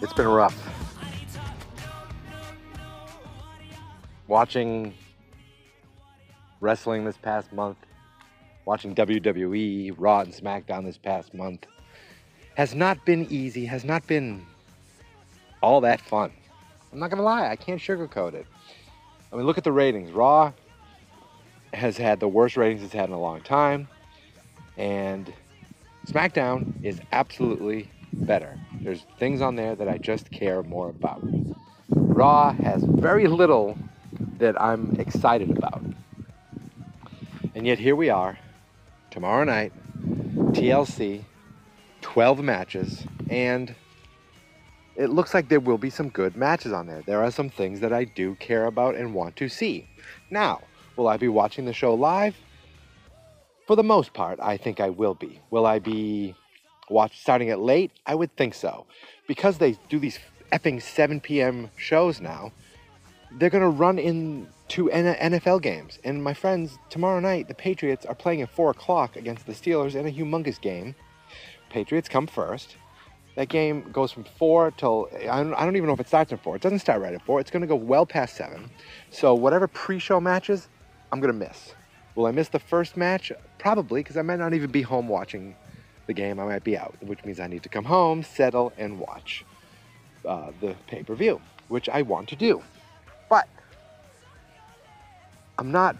It's 0.00 0.12
been 0.14 0.28
rough. 0.28 0.56
Watching 4.26 4.94
wrestling 6.60 7.04
this 7.04 7.18
past 7.18 7.52
month, 7.52 7.76
watching 8.64 8.94
WWE, 8.94 9.94
Raw, 9.98 10.20
and 10.20 10.32
SmackDown 10.32 10.84
this 10.84 10.96
past 10.96 11.34
month 11.34 11.66
has 12.56 12.74
not 12.74 13.04
been 13.04 13.26
easy, 13.30 13.66
has 13.66 13.84
not 13.84 14.06
been 14.06 14.46
all 15.62 15.80
that 15.82 16.00
fun. 16.00 16.32
I'm 16.92 16.98
not 16.98 17.10
gonna 17.10 17.22
lie, 17.22 17.48
I 17.48 17.56
can't 17.56 17.80
sugarcoat 17.80 18.34
it. 18.34 18.46
I 19.30 19.36
mean, 19.36 19.44
look 19.44 19.58
at 19.58 19.64
the 19.64 19.72
ratings. 19.72 20.10
Raw 20.12 20.52
has 21.74 21.98
had 21.98 22.20
the 22.20 22.28
worst 22.28 22.56
ratings 22.56 22.82
it's 22.82 22.94
had 22.94 23.10
in 23.10 23.14
a 23.14 23.20
long 23.20 23.42
time, 23.42 23.86
and 24.78 25.32
SmackDown 26.06 26.72
is 26.82 27.00
absolutely 27.12 27.90
better. 28.12 28.58
There's 28.80 29.04
things 29.18 29.40
on 29.40 29.56
there 29.56 29.74
that 29.74 29.88
I 29.88 29.98
just 29.98 30.30
care 30.30 30.62
more 30.62 30.88
about. 30.88 31.20
Raw 31.90 32.52
has 32.52 32.82
very 32.82 33.26
little 33.26 33.76
that 34.38 34.60
I'm 34.60 34.96
excited 34.98 35.50
about. 35.50 35.82
And 37.54 37.66
yet 37.66 37.78
here 37.78 37.96
we 37.96 38.08
are, 38.08 38.38
tomorrow 39.10 39.44
night, 39.44 39.72
TLC, 40.52 41.24
12 42.00 42.40
matches, 42.40 43.04
and 43.28 43.74
it 44.96 45.10
looks 45.10 45.34
like 45.34 45.48
there 45.48 45.60
will 45.60 45.78
be 45.78 45.90
some 45.90 46.08
good 46.08 46.36
matches 46.36 46.72
on 46.72 46.86
there. 46.86 47.02
There 47.02 47.22
are 47.22 47.30
some 47.30 47.50
things 47.50 47.80
that 47.80 47.92
I 47.92 48.04
do 48.04 48.34
care 48.36 48.66
about 48.66 48.96
and 48.96 49.14
want 49.14 49.36
to 49.36 49.48
see. 49.48 49.88
Now, 50.30 50.62
will 50.96 51.08
I 51.08 51.16
be 51.16 51.28
watching 51.28 51.64
the 51.64 51.72
show 51.72 51.94
live? 51.94 52.36
For 53.68 53.76
the 53.76 53.84
most 53.84 54.14
part, 54.14 54.40
I 54.40 54.56
think 54.56 54.80
I 54.80 54.88
will 54.88 55.12
be. 55.12 55.42
Will 55.50 55.66
I 55.66 55.78
be 55.78 56.34
watch 56.88 57.20
starting 57.20 57.48
it 57.48 57.58
late? 57.58 57.92
I 58.06 58.14
would 58.14 58.34
think 58.34 58.54
so. 58.54 58.86
Because 59.26 59.58
they 59.58 59.76
do 59.90 59.98
these 59.98 60.18
effing 60.50 60.80
7 60.80 61.20
p.m. 61.20 61.68
shows 61.76 62.18
now, 62.18 62.52
they're 63.32 63.50
going 63.50 63.62
to 63.62 63.68
run 63.68 63.98
into 63.98 64.88
NFL 64.88 65.60
games. 65.60 65.98
And 66.02 66.24
my 66.24 66.32
friends, 66.32 66.78
tomorrow 66.88 67.20
night, 67.20 67.48
the 67.48 67.54
Patriots 67.54 68.06
are 68.06 68.14
playing 68.14 68.40
at 68.40 68.48
4 68.48 68.70
o'clock 68.70 69.16
against 69.16 69.44
the 69.44 69.52
Steelers 69.52 69.94
in 69.94 70.06
a 70.06 70.10
humongous 70.10 70.58
game. 70.58 70.94
Patriots 71.68 72.08
come 72.08 72.26
first. 72.26 72.76
That 73.34 73.50
game 73.50 73.90
goes 73.92 74.10
from 74.12 74.24
four 74.24 74.70
till 74.70 75.10
I 75.12 75.42
don't, 75.42 75.52
I 75.52 75.66
don't 75.66 75.76
even 75.76 75.88
know 75.88 75.92
if 75.92 76.00
it 76.00 76.08
starts 76.08 76.32
at 76.32 76.42
four. 76.42 76.56
It 76.56 76.62
doesn't 76.62 76.78
start 76.78 77.02
right 77.02 77.12
at 77.12 77.20
four. 77.26 77.38
It's 77.38 77.50
going 77.50 77.60
to 77.60 77.68
go 77.68 77.76
well 77.76 78.06
past 78.06 78.34
seven. 78.34 78.70
So 79.10 79.34
whatever 79.34 79.68
pre-show 79.68 80.20
matches, 80.20 80.68
I'm 81.12 81.20
going 81.20 81.38
to 81.38 81.38
miss. 81.38 81.74
Will 82.14 82.24
I 82.24 82.30
miss 82.30 82.48
the 82.48 82.58
first 82.58 82.96
match? 82.96 83.30
Probably, 83.58 84.00
because 84.00 84.16
I 84.16 84.22
might 84.22 84.38
not 84.38 84.54
even 84.54 84.70
be 84.70 84.82
home 84.82 85.08
watching 85.08 85.56
the 86.06 86.14
game. 86.14 86.38
I 86.38 86.44
might 86.44 86.64
be 86.64 86.76
out, 86.76 86.94
which 87.00 87.24
means 87.24 87.40
I 87.40 87.46
need 87.46 87.62
to 87.64 87.68
come 87.68 87.84
home, 87.84 88.22
settle, 88.22 88.72
and 88.78 88.98
watch 88.98 89.44
uh, 90.24 90.52
the 90.60 90.74
pay-per-view, 90.86 91.40
which 91.68 91.88
I 91.88 92.02
want 92.02 92.28
to 92.28 92.36
do. 92.36 92.62
But 93.28 93.48
I'm 95.58 95.72
not 95.72 95.96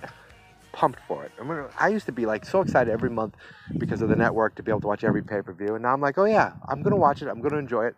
pumped 0.73 1.01
for 1.09 1.25
it. 1.25 1.33
I, 1.41 1.45
mean, 1.45 1.65
I 1.79 1.89
used 1.89 2.07
to 2.07 2.13
be 2.13 2.25
like 2.25 2.45
so 2.45 2.61
excited 2.61 2.91
every 2.93 3.11
month 3.11 3.35
because 3.79 4.01
of 4.01 4.09
the 4.09 4.17
network 4.17 4.55
to 4.57 4.63
be 4.63 4.71
able 4.71 4.81
to 4.83 4.87
watch 4.87 5.03
every 5.03 5.23
pay 5.23 5.43
per 5.43 5.53
view, 5.53 5.75
and 5.75 5.83
now 5.83 5.93
I'm 5.93 6.01
like, 6.01 6.19
oh 6.19 6.25
yeah, 6.25 6.53
I'm 6.69 6.83
gonna 6.83 6.97
watch 6.97 7.23
it. 7.23 7.29
I'm 7.29 7.41
gonna 7.41 7.59
enjoy 7.59 7.87
it. 7.87 7.97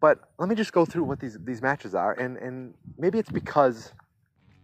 But 0.00 0.18
let 0.38 0.48
me 0.48 0.56
just 0.56 0.72
go 0.72 0.84
through 0.84 1.04
what 1.04 1.20
these 1.20 1.38
these 1.44 1.62
matches 1.62 1.94
are, 1.94 2.12
and 2.12 2.36
and 2.38 2.74
maybe 2.98 3.18
it's 3.20 3.30
because 3.30 3.92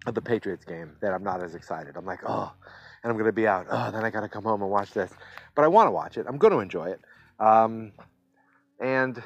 of 0.07 0.15
the 0.15 0.23
Patriots 0.23 0.65
game 0.65 0.97
that 1.01 1.13
I'm 1.13 1.23
not 1.23 1.43
as 1.43 1.55
excited. 1.55 1.97
I'm 1.97 2.07
like, 2.07 2.21
oh, 2.27 2.53
and 3.03 3.11
I'm 3.13 3.19
gonna 3.19 3.33
be 3.33 3.47
out. 3.47 3.67
Oh, 3.71 3.91
then 3.91 4.05
I 4.05 4.11
gotta 4.11 4.29
come 4.29 4.45
home 4.45 4.63
and 4.63 4.71
watch 4.71 4.93
this. 4.93 5.13
But 5.55 5.65
I 5.65 5.69
want 5.69 5.87
to 5.87 5.91
watch 5.91 6.17
it. 6.17 6.27
I'm 6.29 6.39
gonna 6.39 6.59
enjoy 6.59 6.91
it. 6.91 7.01
Um, 7.39 7.93
and 8.81 9.23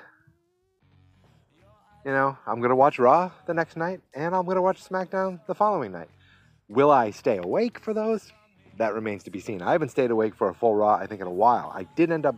you 2.05 2.11
know, 2.11 2.37
I'm 2.47 2.61
gonna 2.61 2.77
watch 2.77 2.99
Raw 2.99 3.31
the 3.47 3.55
next 3.55 3.77
night, 3.77 4.01
and 4.15 4.35
I'm 4.35 4.47
gonna 4.47 4.63
watch 4.63 4.83
SmackDown 4.83 5.41
the 5.47 5.55
following 5.55 5.93
night. 5.93 6.09
Will 6.69 6.91
I 6.91 7.11
stay 7.11 7.39
awake 7.39 7.79
for 7.79 7.95
those? 7.95 8.33
That 8.79 8.95
remains 8.95 9.23
to 9.25 9.31
be 9.31 9.41
seen. 9.41 9.63
I 9.63 9.73
haven't 9.73 9.91
stayed 9.91 10.11
awake 10.11 10.35
for 10.35 10.49
a 10.49 10.55
full 10.55 10.75
Raw, 10.75 10.95
I 10.95 11.07
think, 11.07 11.21
in 11.21 11.27
a 11.27 11.33
while. 11.33 11.71
I 11.75 11.85
did 11.97 12.11
end 12.11 12.25
up 12.25 12.37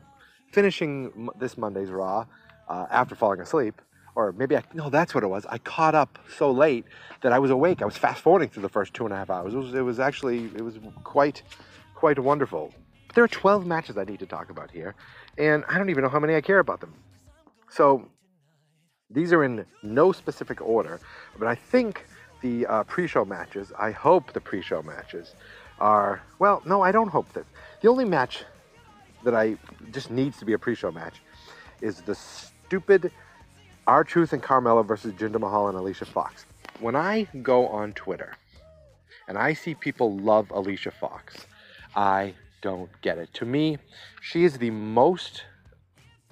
finishing 0.52 1.28
this 1.38 1.56
Monday's 1.56 1.90
Raw 1.90 2.26
uh, 2.68 2.86
after 2.90 3.14
falling 3.14 3.40
asleep. 3.40 3.80
Or 4.16 4.32
maybe 4.32 4.56
I, 4.56 4.62
no, 4.72 4.90
that's 4.90 5.14
what 5.14 5.24
it 5.24 5.26
was. 5.26 5.44
I 5.46 5.58
caught 5.58 5.94
up 5.94 6.18
so 6.36 6.50
late 6.50 6.84
that 7.22 7.32
I 7.32 7.38
was 7.38 7.50
awake. 7.50 7.82
I 7.82 7.84
was 7.84 7.96
fast 7.96 8.20
forwarding 8.20 8.48
through 8.48 8.62
the 8.62 8.68
first 8.68 8.94
two 8.94 9.04
and 9.04 9.12
a 9.12 9.16
half 9.16 9.30
hours. 9.30 9.54
It 9.54 9.58
was, 9.58 9.74
it 9.74 9.80
was 9.80 9.98
actually, 9.98 10.44
it 10.54 10.62
was 10.62 10.78
quite, 11.02 11.42
quite 11.94 12.18
wonderful. 12.18 12.72
But 13.08 13.16
there 13.16 13.24
are 13.24 13.28
12 13.28 13.66
matches 13.66 13.98
I 13.98 14.04
need 14.04 14.20
to 14.20 14.26
talk 14.26 14.50
about 14.50 14.70
here, 14.70 14.94
and 15.36 15.64
I 15.68 15.78
don't 15.78 15.90
even 15.90 16.04
know 16.04 16.08
how 16.08 16.20
many 16.20 16.36
I 16.36 16.40
care 16.40 16.60
about 16.60 16.80
them. 16.80 16.94
So 17.70 18.08
these 19.10 19.32
are 19.32 19.42
in 19.42 19.66
no 19.82 20.12
specific 20.12 20.60
order, 20.60 21.00
but 21.38 21.48
I 21.48 21.56
think 21.56 22.06
the 22.40 22.66
uh, 22.66 22.84
pre-show 22.84 23.24
matches, 23.24 23.72
I 23.78 23.90
hope 23.90 24.32
the 24.32 24.40
pre-show 24.40 24.82
matches 24.82 25.34
are 25.80 26.22
well. 26.38 26.62
No, 26.64 26.82
I 26.82 26.92
don't 26.92 27.08
hope 27.08 27.32
that. 27.32 27.46
The 27.80 27.88
only 27.88 28.04
match 28.04 28.44
that 29.24 29.34
I 29.34 29.56
just 29.90 30.10
needs 30.10 30.38
to 30.38 30.44
be 30.44 30.52
a 30.52 30.58
pre-show 30.58 30.92
match 30.92 31.22
is 31.80 32.02
the 32.02 32.14
stupid 32.14 33.10
R-Truth 33.86 34.32
and 34.32 34.42
Carmella 34.42 34.86
versus 34.86 35.12
Jinder 35.12 35.40
Mahal 35.40 35.68
and 35.68 35.76
Alicia 35.76 36.06
Fox. 36.06 36.46
When 36.80 36.96
I 36.96 37.28
go 37.42 37.68
on 37.68 37.92
Twitter 37.92 38.34
and 39.28 39.38
I 39.38 39.52
see 39.52 39.74
people 39.74 40.16
love 40.16 40.50
Alicia 40.50 40.90
Fox, 40.90 41.46
I 41.94 42.34
don't 42.62 42.90
get 43.02 43.18
it. 43.18 43.32
To 43.34 43.44
me, 43.44 43.78
she 44.20 44.44
is 44.44 44.58
the 44.58 44.70
most 44.70 45.44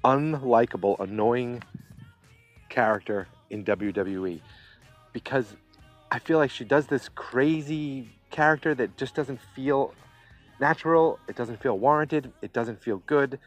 unlikable, 0.04 0.99
annoying 0.99 1.62
character 2.68 3.28
in 3.50 3.64
WWE 3.64 4.40
because 5.12 5.54
I 6.11 6.18
feel 6.18 6.38
like 6.38 6.50
she 6.50 6.64
does 6.64 6.87
this 6.87 7.09
crazy 7.09 8.09
character 8.30 8.75
that 8.75 8.97
just 8.97 9.14
doesn't 9.14 9.40
feel 9.54 9.94
natural. 10.61 11.18
It 11.28 11.37
doesn't 11.37 11.61
feel 11.62 11.78
warranted. 11.78 12.32
It 12.40 12.52
doesn't 12.52 12.82
feel 12.82 13.02
good. 13.06 13.38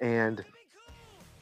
And 0.00 0.44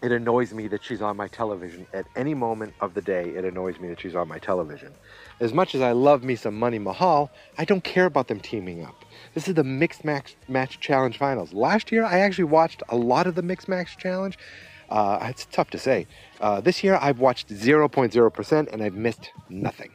it 0.02 0.12
annoys 0.12 0.52
me 0.52 0.68
that 0.68 0.84
she's 0.84 1.00
on 1.00 1.16
my 1.16 1.28
television 1.28 1.86
at 1.92 2.06
any 2.16 2.34
moment 2.34 2.74
of 2.80 2.94
the 2.94 3.00
day. 3.00 3.30
It 3.30 3.44
annoys 3.44 3.78
me 3.80 3.88
that 3.88 4.00
she's 4.00 4.14
on 4.14 4.28
my 4.28 4.38
television. 4.38 4.92
As 5.40 5.52
much 5.52 5.74
as 5.74 5.80
I 5.80 5.92
love 5.92 6.22
me 6.22 6.36
some 6.36 6.58
Money 6.58 6.78
Mahal, 6.78 7.30
I 7.56 7.64
don't 7.64 7.82
care 7.82 8.04
about 8.04 8.28
them 8.28 8.40
teaming 8.40 8.84
up. 8.84 9.04
This 9.34 9.48
is 9.48 9.54
the 9.54 9.64
Mixed 9.64 10.04
Match, 10.04 10.36
match 10.48 10.80
Challenge 10.80 11.16
Finals. 11.16 11.52
Last 11.52 11.90
year, 11.90 12.04
I 12.04 12.20
actually 12.20 12.44
watched 12.44 12.82
a 12.88 12.96
lot 12.96 13.26
of 13.26 13.34
the 13.34 13.42
Mixed 13.42 13.68
Match 13.68 13.96
Challenge. 13.96 14.38
Uh, 14.90 15.18
it's 15.22 15.46
tough 15.46 15.70
to 15.70 15.78
say. 15.78 16.06
Uh, 16.40 16.60
this 16.60 16.84
year, 16.84 16.98
I've 17.00 17.18
watched 17.18 17.48
0.0% 17.48 18.72
and 18.72 18.82
I've 18.82 18.94
missed 18.94 19.30
nothing. 19.48 19.90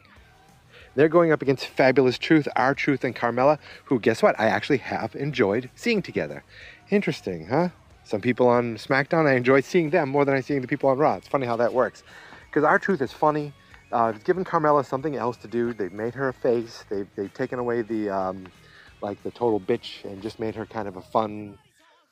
They're 0.94 1.08
going 1.08 1.32
up 1.32 1.40
against 1.40 1.66
Fabulous 1.66 2.18
Truth, 2.18 2.48
R-Truth, 2.54 3.02
and 3.04 3.16
Carmella, 3.16 3.58
who, 3.86 3.98
guess 3.98 4.22
what? 4.22 4.38
I 4.38 4.46
actually 4.46 4.78
have 4.78 5.14
enjoyed 5.14 5.70
seeing 5.74 6.02
together. 6.02 6.44
Interesting, 6.90 7.46
huh? 7.46 7.70
Some 8.04 8.20
people 8.20 8.48
on 8.48 8.76
SmackDown, 8.76 9.26
I 9.26 9.34
enjoy 9.34 9.60
seeing 9.60 9.90
them 9.90 10.08
more 10.08 10.24
than 10.24 10.34
I 10.34 10.40
seeing 10.40 10.60
the 10.60 10.68
people 10.68 10.90
on 10.90 10.98
Raw. 10.98 11.14
It's 11.14 11.28
funny 11.28 11.46
how 11.46 11.56
that 11.56 11.72
works. 11.72 12.02
Because 12.46 12.64
R-Truth 12.64 13.00
is 13.00 13.12
funny. 13.12 13.52
Uh, 13.92 14.12
it's 14.14 14.24
given 14.24 14.44
Carmella 14.44 14.84
something 14.84 15.16
else 15.16 15.36
to 15.38 15.48
do. 15.48 15.72
They've 15.72 15.92
made 15.92 16.14
her 16.14 16.28
a 16.28 16.32
face. 16.32 16.84
They've, 16.88 17.08
they've 17.16 17.32
taken 17.32 17.58
away 17.58 17.82
the, 17.82 18.10
um, 18.10 18.46
like, 19.00 19.22
the 19.22 19.30
total 19.30 19.60
bitch 19.60 20.04
and 20.04 20.20
just 20.20 20.40
made 20.40 20.54
her 20.54 20.66
kind 20.66 20.88
of 20.88 20.96
a 20.96 21.00
fun 21.00 21.58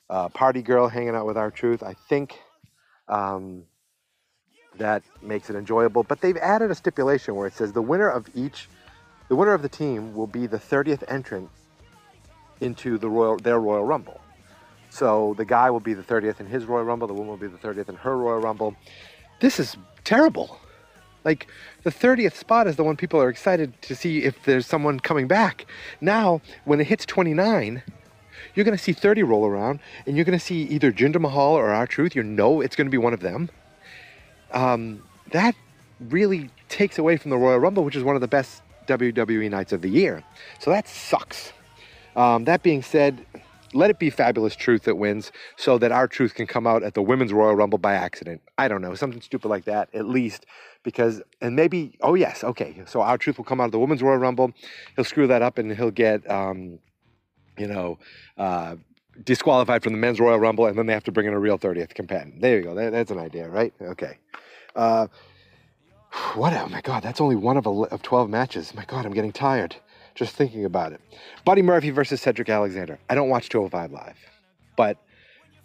uh, 0.09 0.29
party 0.29 0.61
girl 0.61 0.87
hanging 0.87 1.15
out 1.15 1.25
with 1.25 1.37
R-Truth. 1.37 1.83
I 1.83 1.93
think 2.07 2.39
um, 3.07 3.63
that 4.77 5.03
makes 5.21 5.49
it 5.49 5.55
enjoyable. 5.55 6.03
But 6.03 6.21
they've 6.21 6.37
added 6.37 6.71
a 6.71 6.75
stipulation 6.75 7.35
where 7.35 7.47
it 7.47 7.53
says 7.53 7.73
the 7.73 7.81
winner 7.81 8.09
of 8.09 8.29
each, 8.33 8.69
the 9.27 9.35
winner 9.35 9.53
of 9.53 9.61
the 9.61 9.69
team 9.69 10.15
will 10.15 10.27
be 10.27 10.47
the 10.47 10.57
30th 10.57 11.03
entrant 11.07 11.49
into 12.61 12.97
the 12.97 13.09
royal 13.09 13.37
their 13.37 13.59
Royal 13.59 13.83
Rumble. 13.83 14.20
So 14.91 15.33
the 15.37 15.45
guy 15.45 15.71
will 15.71 15.79
be 15.79 15.93
the 15.93 16.03
30th 16.03 16.39
in 16.39 16.45
his 16.45 16.65
Royal 16.65 16.83
Rumble, 16.83 17.07
the 17.07 17.13
woman 17.13 17.29
will 17.29 17.37
be 17.37 17.47
the 17.47 17.57
30th 17.57 17.89
in 17.89 17.95
her 17.95 18.15
Royal 18.15 18.39
Rumble. 18.39 18.75
This 19.39 19.59
is 19.59 19.75
terrible. 20.03 20.59
Like 21.23 21.47
the 21.83 21.89
30th 21.89 22.33
spot 22.33 22.67
is 22.67 22.75
the 22.75 22.83
one 22.83 22.97
people 22.97 23.19
are 23.19 23.29
excited 23.29 23.81
to 23.83 23.95
see 23.95 24.23
if 24.23 24.43
there's 24.43 24.67
someone 24.67 24.99
coming 24.99 25.27
back. 25.27 25.65
Now, 26.01 26.41
when 26.65 26.79
it 26.79 26.87
hits 26.87 27.05
29, 27.05 27.81
you're 28.53 28.65
going 28.65 28.77
to 28.77 28.83
see 28.83 28.91
30 28.91 29.23
roll 29.23 29.45
around 29.45 29.79
and 30.05 30.15
you're 30.15 30.25
going 30.25 30.37
to 30.37 30.43
see 30.43 30.63
either 30.63 30.91
Jinder 30.91 31.21
Mahal 31.21 31.53
or 31.53 31.69
R-Truth. 31.69 32.15
You 32.15 32.23
know 32.23 32.61
it's 32.61 32.75
going 32.75 32.87
to 32.87 32.91
be 32.91 32.97
one 32.97 33.13
of 33.13 33.21
them 33.21 33.49
um, 34.53 35.01
that 35.31 35.55
really 35.99 36.49
takes 36.69 36.97
away 36.97 37.17
from 37.17 37.31
the 37.31 37.37
Royal 37.37 37.59
Rumble, 37.59 37.83
which 37.83 37.95
is 37.95 38.03
one 38.03 38.15
of 38.15 38.21
the 38.21 38.27
best 38.27 38.61
WWE 38.87 39.49
nights 39.49 39.71
of 39.71 39.81
the 39.81 39.89
year. 39.89 40.23
So 40.59 40.71
that 40.71 40.87
sucks. 40.87 41.53
Um, 42.15 42.45
that 42.45 42.63
being 42.63 42.81
said, 42.81 43.25
let 43.73 43.89
it 43.89 43.99
be 43.99 44.09
Fabulous 44.09 44.55
Truth 44.55 44.83
that 44.83 44.95
wins 44.95 45.31
so 45.57 45.77
that 45.77 45.91
R-Truth 45.91 46.35
can 46.35 46.47
come 46.47 46.67
out 46.67 46.83
at 46.83 46.93
the 46.93 47.01
Women's 47.01 47.33
Royal 47.33 47.55
Rumble 47.55 47.77
by 47.77 47.93
accident. 47.93 48.41
I 48.57 48.67
don't 48.67 48.81
know, 48.81 48.95
something 48.95 49.21
stupid 49.21 49.47
like 49.47 49.65
that, 49.65 49.89
at 49.93 50.05
least. 50.05 50.45
Because, 50.83 51.21
and 51.41 51.55
maybe, 51.55 51.97
oh 52.01 52.15
yes, 52.15 52.43
okay, 52.43 52.83
so 52.85 53.01
R-Truth 53.01 53.37
will 53.37 53.45
come 53.45 53.61
out 53.61 53.65
of 53.65 53.71
the 53.71 53.79
Women's 53.79 54.01
Royal 54.01 54.17
Rumble. 54.17 54.51
He'll 54.95 55.05
screw 55.05 55.27
that 55.27 55.41
up 55.41 55.57
and 55.57 55.75
he'll 55.75 55.91
get, 55.91 56.29
um, 56.29 56.79
you 57.57 57.67
know, 57.67 57.99
uh, 58.37 58.75
disqualified 59.23 59.83
from 59.83 59.93
the 59.93 59.99
Men's 59.99 60.19
Royal 60.19 60.39
Rumble 60.39 60.65
and 60.65 60.77
then 60.77 60.87
they 60.87 60.93
have 60.93 61.03
to 61.03 61.11
bring 61.11 61.27
in 61.27 61.33
a 61.33 61.39
real 61.39 61.59
30th 61.59 61.93
companion. 61.93 62.39
There 62.39 62.57
you 62.57 62.63
go, 62.63 62.75
that, 62.75 62.91
that's 62.91 63.11
an 63.11 63.19
idea, 63.19 63.47
right? 63.49 63.73
Okay. 63.81 64.17
Uh, 64.75 65.07
what? 66.33 66.53
Oh 66.53 66.67
my 66.67 66.81
God, 66.81 67.03
that's 67.03 67.21
only 67.21 67.35
one 67.35 67.57
of, 67.57 67.65
of 67.65 68.01
12 68.01 68.29
matches. 68.29 68.73
My 68.73 68.85
God, 68.85 69.05
I'm 69.05 69.13
getting 69.13 69.31
tired 69.31 69.77
just 70.21 70.35
thinking 70.35 70.65
about 70.65 70.91
it. 70.91 71.01
Buddy 71.45 71.63
Murphy 71.63 71.89
versus 71.89 72.21
Cedric 72.21 72.47
Alexander. 72.47 72.99
I 73.09 73.15
don't 73.15 73.29
watch 73.29 73.49
205 73.49 73.91
Live, 73.91 74.17
but 74.75 74.97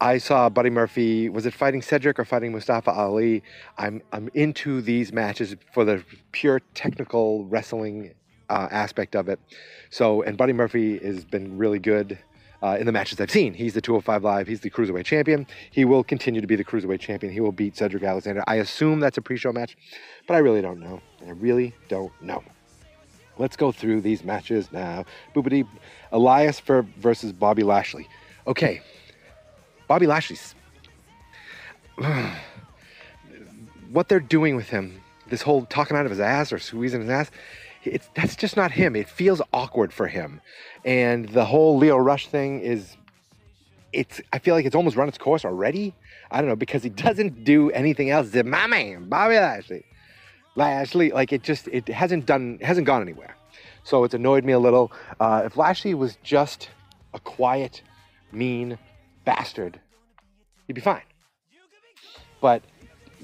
I 0.01 0.17
saw 0.17 0.49
Buddy 0.49 0.71
Murphy. 0.71 1.29
Was 1.29 1.45
it 1.45 1.53
fighting 1.53 1.83
Cedric 1.83 2.17
or 2.17 2.25
fighting 2.25 2.51
Mustafa 2.51 2.89
Ali? 2.89 3.43
I'm 3.77 4.01
I'm 4.11 4.31
into 4.33 4.81
these 4.81 5.13
matches 5.13 5.55
for 5.73 5.85
the 5.85 6.03
pure 6.31 6.59
technical 6.73 7.45
wrestling 7.45 8.15
uh, 8.49 8.67
aspect 8.71 9.15
of 9.15 9.29
it. 9.29 9.39
So, 9.91 10.23
and 10.23 10.35
Buddy 10.35 10.53
Murphy 10.53 10.97
has 11.05 11.23
been 11.23 11.55
really 11.55 11.77
good 11.77 12.17
uh, 12.63 12.77
in 12.79 12.87
the 12.87 12.91
matches 12.91 13.21
I've 13.21 13.29
seen. 13.29 13.53
He's 13.53 13.75
the 13.75 13.81
205 13.81 14.23
Live. 14.23 14.47
He's 14.47 14.61
the 14.61 14.71
Cruiserweight 14.71 15.05
Champion. 15.05 15.45
He 15.69 15.85
will 15.85 16.03
continue 16.03 16.41
to 16.41 16.47
be 16.47 16.55
the 16.55 16.65
Cruiserweight 16.65 16.99
Champion. 16.99 17.31
He 17.31 17.41
will 17.41 17.51
beat 17.51 17.77
Cedric 17.77 18.01
Alexander. 18.01 18.43
I 18.47 18.55
assume 18.55 18.99
that's 19.01 19.19
a 19.19 19.21
pre-show 19.21 19.53
match, 19.53 19.77
but 20.27 20.33
I 20.33 20.39
really 20.39 20.63
don't 20.63 20.79
know. 20.79 20.99
I 21.27 21.29
really 21.29 21.75
don't 21.89 22.11
know. 22.23 22.43
Let's 23.39 23.55
go 23.55 23.71
through 23.71 24.01
these 24.01 24.23
matches 24.23 24.71
now. 24.71 25.05
Boobity, 25.35 25.67
Elias 26.11 26.59
for, 26.59 26.85
versus 26.97 27.31
Bobby 27.31 27.63
Lashley. 27.63 28.07
Okay, 28.47 28.81
Bobby 29.87 30.07
Lashley's. 30.07 30.55
what 33.91 34.09
they're 34.09 34.19
doing 34.19 34.55
with 34.55 34.69
him, 34.69 35.01
this 35.29 35.41
whole 35.41 35.65
talking 35.65 35.97
out 35.97 36.05
of 36.05 36.11
his 36.11 36.19
ass 36.19 36.51
or 36.51 36.59
squeezing 36.59 37.01
his 37.01 37.09
ass, 37.09 37.31
it's 37.83 38.09
that's 38.15 38.35
just 38.35 38.57
not 38.57 38.71
him. 38.71 38.95
It 38.95 39.09
feels 39.09 39.41
awkward 39.53 39.93
for 39.93 40.07
him, 40.07 40.41
and 40.83 41.29
the 41.29 41.45
whole 41.45 41.77
Lio 41.77 41.97
Rush 41.97 42.27
thing 42.27 42.59
is. 42.61 42.95
It's. 43.93 44.19
I 44.33 44.39
feel 44.39 44.53
like 44.53 44.65
it's 44.65 44.75
almost 44.75 44.97
run 44.97 45.07
its 45.07 45.17
course 45.17 45.45
already. 45.45 45.95
I 46.29 46.41
don't 46.41 46.49
know 46.49 46.57
because 46.57 46.83
he 46.83 46.89
doesn't 46.89 47.45
do 47.45 47.71
anything 47.71 48.09
else. 48.09 48.31
Than 48.31 48.49
my 48.49 48.67
man, 48.67 49.07
Bobby 49.07 49.35
Lashley. 49.35 49.85
Lashley, 50.57 51.11
like 51.11 51.31
it 51.31 51.43
just 51.43 51.67
it 51.67 51.87
hasn't 51.87 52.25
done 52.25 52.57
hasn't 52.61 52.87
gone 52.87 53.01
anywhere. 53.01 53.35
So 53.83 54.03
it's 54.03 54.15
annoyed 54.15 54.43
me 54.43 54.53
a 54.53 54.59
little. 54.59 54.91
Uh, 55.19 55.43
if 55.45 55.55
Lashley 55.55 55.93
was 55.93 56.17
just 56.23 56.69
a 57.13 57.19
quiet, 57.19 57.83
mean 58.31 58.77
bastard, 59.23 59.79
he'd 60.65 60.73
be 60.73 60.81
fine. 60.81 61.03
but 62.41 62.63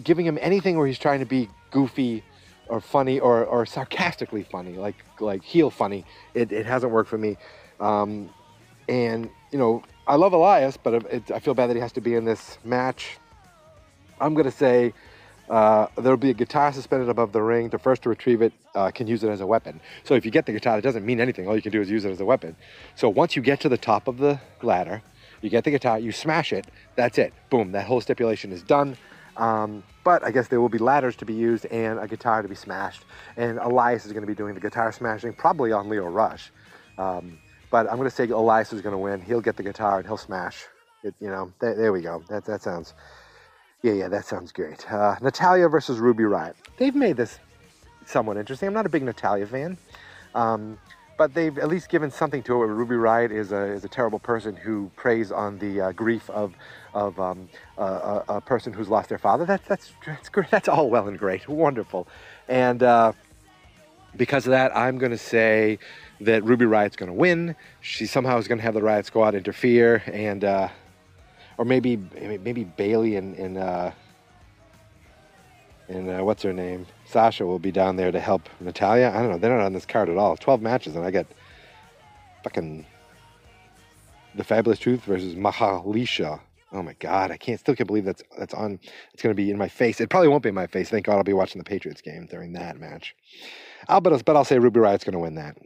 giving 0.03 0.25
him 0.25 0.37
anything 0.41 0.77
where 0.77 0.87
he's 0.87 0.99
trying 0.99 1.19
to 1.19 1.25
be 1.25 1.49
goofy 1.71 2.23
or 2.67 2.79
funny 2.79 3.19
or, 3.19 3.43
or 3.45 3.65
sarcastically 3.65 4.43
funny, 4.43 4.73
like 4.77 5.03
like 5.19 5.43
heel 5.43 5.71
funny, 5.71 6.05
it, 6.35 6.51
it 6.51 6.65
hasn't 6.67 6.91
worked 6.91 7.09
for 7.09 7.17
me. 7.17 7.35
Um, 7.79 8.29
and 8.87 9.27
you 9.51 9.57
know, 9.57 9.83
I 10.07 10.15
love 10.15 10.33
Elias, 10.33 10.77
but 10.77 10.93
it, 10.93 11.31
I 11.31 11.39
feel 11.39 11.55
bad 11.55 11.67
that 11.71 11.75
he 11.75 11.81
has 11.81 11.93
to 11.93 12.01
be 12.01 12.13
in 12.13 12.25
this 12.25 12.59
match. 12.63 13.17
I'm 14.21 14.35
gonna 14.35 14.51
say 14.51 14.93
uh, 15.49 15.87
there'll 15.97 16.17
be 16.17 16.29
a 16.29 16.33
guitar 16.33 16.71
suspended 16.71 17.09
above 17.09 17.31
the 17.31 17.41
ring. 17.41 17.69
The 17.69 17.79
first 17.79 18.03
to 18.03 18.09
retrieve 18.09 18.41
it 18.41 18.53
uh, 18.75 18.91
can 18.91 19.07
use 19.07 19.23
it 19.23 19.29
as 19.29 19.41
a 19.41 19.47
weapon. 19.47 19.81
So 20.03 20.15
if 20.15 20.25
you 20.25 20.31
get 20.31 20.45
the 20.45 20.53
guitar, 20.53 20.77
it 20.77 20.81
doesn't 20.81 21.05
mean 21.05 21.19
anything. 21.19 21.47
All 21.47 21.55
you 21.55 21.61
can 21.61 21.71
do 21.71 21.81
is 21.81 21.89
use 21.89 22.05
it 22.05 22.11
as 22.11 22.19
a 22.21 22.25
weapon. 22.25 22.55
So 22.95 23.09
once 23.09 23.35
you 23.35 23.41
get 23.41 23.59
to 23.61 23.69
the 23.69 23.77
top 23.77 24.07
of 24.07 24.17
the 24.17 24.39
ladder, 24.61 25.01
you 25.41 25.49
get 25.49 25.65
the 25.65 25.71
guitar, 25.71 25.99
you 25.99 26.11
smash 26.11 26.53
it. 26.53 26.67
That's 26.95 27.17
it. 27.17 27.33
Boom. 27.49 27.73
That 27.73 27.85
whole 27.85 27.99
stipulation 27.99 28.51
is 28.51 28.63
done. 28.63 28.95
Um, 29.35 29.83
but 30.03 30.23
I 30.23 30.31
guess 30.31 30.47
there 30.47 30.61
will 30.61 30.69
be 30.69 30.77
ladders 30.77 31.15
to 31.17 31.25
be 31.25 31.33
used 31.33 31.65
and 31.65 31.99
a 31.99 32.07
guitar 32.07 32.41
to 32.41 32.47
be 32.47 32.55
smashed. 32.55 33.03
And 33.35 33.57
Elias 33.59 34.05
is 34.05 34.13
going 34.13 34.21
to 34.21 34.27
be 34.27 34.35
doing 34.35 34.53
the 34.53 34.61
guitar 34.61 34.91
smashing, 34.91 35.33
probably 35.33 35.71
on 35.71 35.89
Lio 35.89 36.05
Rush. 36.07 36.51
Um, 36.97 37.37
but 37.71 37.89
I'm 37.89 37.97
going 37.97 38.09
to 38.09 38.15
say 38.15 38.27
Elias 38.27 38.71
is 38.71 38.81
going 38.81 38.93
to 38.93 38.99
win. 38.99 39.21
He'll 39.21 39.41
get 39.41 39.57
the 39.57 39.63
guitar 39.63 39.97
and 39.97 40.05
he'll 40.05 40.17
smash. 40.17 40.65
It, 41.03 41.15
you 41.19 41.27
know, 41.27 41.51
th- 41.59 41.75
there 41.75 41.91
we 41.91 42.01
go. 42.01 42.23
That 42.29 42.45
that 42.45 42.61
sounds 42.61 42.93
yeah, 43.83 43.91
yeah, 43.91 44.07
that 44.07 44.25
sounds 44.25 44.53
great. 44.53 44.89
Uh, 44.91 45.17
Natalya 45.21 45.67
versus 45.67 45.99
Ruby 45.99 46.23
Riott. 46.23 46.53
They've 46.77 46.95
made 46.95 47.17
this 47.17 47.37
somewhat 48.05 48.37
interesting. 48.37 48.67
I'm 48.67 48.73
not 48.73 48.85
a 48.85 48.89
big 48.89 49.03
Natalya 49.03 49.45
fan, 49.45 49.77
um, 50.33 50.77
but 51.17 51.33
they've 51.33 51.57
at 51.57 51.67
least 51.67 51.89
given 51.89 52.09
something 52.09 52.41
to 52.43 52.63
it. 52.63 52.67
Ruby 52.67 52.95
Riott 52.95 53.31
is 53.31 53.51
a, 53.51 53.65
is 53.65 53.83
a 53.83 53.89
terrible 53.89 54.19
person 54.19 54.55
who 54.55 54.89
preys 54.95 55.33
on 55.33 55.59
the 55.59 55.81
uh, 55.81 55.91
grief 55.91 56.29
of 56.29 56.53
of 56.93 57.19
um, 57.19 57.49
a, 57.77 58.23
a, 58.29 58.41
person 58.41 58.71
who's 58.71 58.87
lost 58.87 59.09
their 59.09 59.17
father. 59.17 59.45
That's 59.45 59.67
that's 59.67 59.91
that's 60.05 60.29
great. 60.29 60.49
That's 60.49 60.69
all 60.69 60.89
well 60.89 61.07
and 61.09 61.19
great, 61.19 61.47
wonderful, 61.49 62.07
and 62.47 62.81
uh, 62.81 63.11
because 64.15 64.45
of 64.45 64.51
that, 64.51 64.75
I'm 64.77 64.97
going 64.97 65.11
to 65.11 65.17
say 65.17 65.79
that 66.21 66.43
Ruby 66.45 66.65
Riott's 66.65 66.95
going 66.95 67.11
to 67.11 67.17
win. 67.17 67.55
She 67.81 68.05
somehow 68.05 68.37
is 68.37 68.47
going 68.47 68.59
to 68.59 68.63
have 68.63 68.75
the 68.75 68.81
Riot 68.81 69.05
Squad 69.05 69.35
interfere 69.35 70.03
and 70.07 70.43
uh, 70.43 70.69
or 71.57 71.65
maybe 71.65 71.97
maybe 71.97 72.63
Bayley 72.63 73.15
and 73.15 73.35
and 73.35 73.57
uh, 73.57 73.91
and 75.87 76.09
uh, 76.09 76.23
what's 76.23 76.43
her 76.43 76.53
name, 76.53 76.85
Sasha 77.05 77.45
will 77.45 77.59
be 77.59 77.71
down 77.71 77.95
there 77.95 78.11
to 78.11 78.19
help 78.19 78.49
Natalya. 78.59 79.09
I 79.09 79.19
don't 79.19 79.31
know. 79.31 79.37
They're 79.37 79.55
not 79.55 79.65
on 79.65 79.73
this 79.73 79.85
card 79.85 80.09
at 80.09 80.17
all. 80.17 80.37
Twelve 80.37 80.61
matches, 80.61 80.95
and 80.95 81.05
I 81.05 81.11
get 81.11 81.27
fucking 82.43 82.85
the 84.35 84.43
Fabulous 84.43 84.79
Truth 84.79 85.03
versus 85.03 85.35
Mahalisha. 85.35 86.39
Oh 86.71 86.81
my 86.81 86.95
God, 86.99 87.29
I 87.29 87.37
can't 87.37 87.59
still 87.59 87.75
can't 87.75 87.87
believe 87.87 88.05
that's 88.05 88.23
that's 88.37 88.53
on. 88.53 88.79
It's 89.13 89.21
going 89.21 89.35
to 89.35 89.39
be 89.39 89.51
in 89.51 89.57
my 89.57 89.67
face. 89.67 90.01
It 90.01 90.09
probably 90.09 90.29
won't 90.29 90.43
be 90.43 90.49
in 90.49 90.55
my 90.55 90.67
face. 90.67 90.89
Thank 90.89 91.05
God 91.05 91.17
I'll 91.17 91.23
be 91.23 91.33
watching 91.33 91.59
the 91.59 91.65
Patriots 91.65 92.01
game 92.01 92.25
during 92.25 92.53
that 92.53 92.79
match. 92.79 93.15
I'll 93.87 94.01
but, 94.01 94.25
but 94.25 94.35
I'll 94.35 94.45
say 94.45 94.57
Ruby 94.57 94.79
Riott's 94.79 95.03
going 95.03 95.13
to 95.13 95.19
win 95.19 95.35
that. 95.35 95.57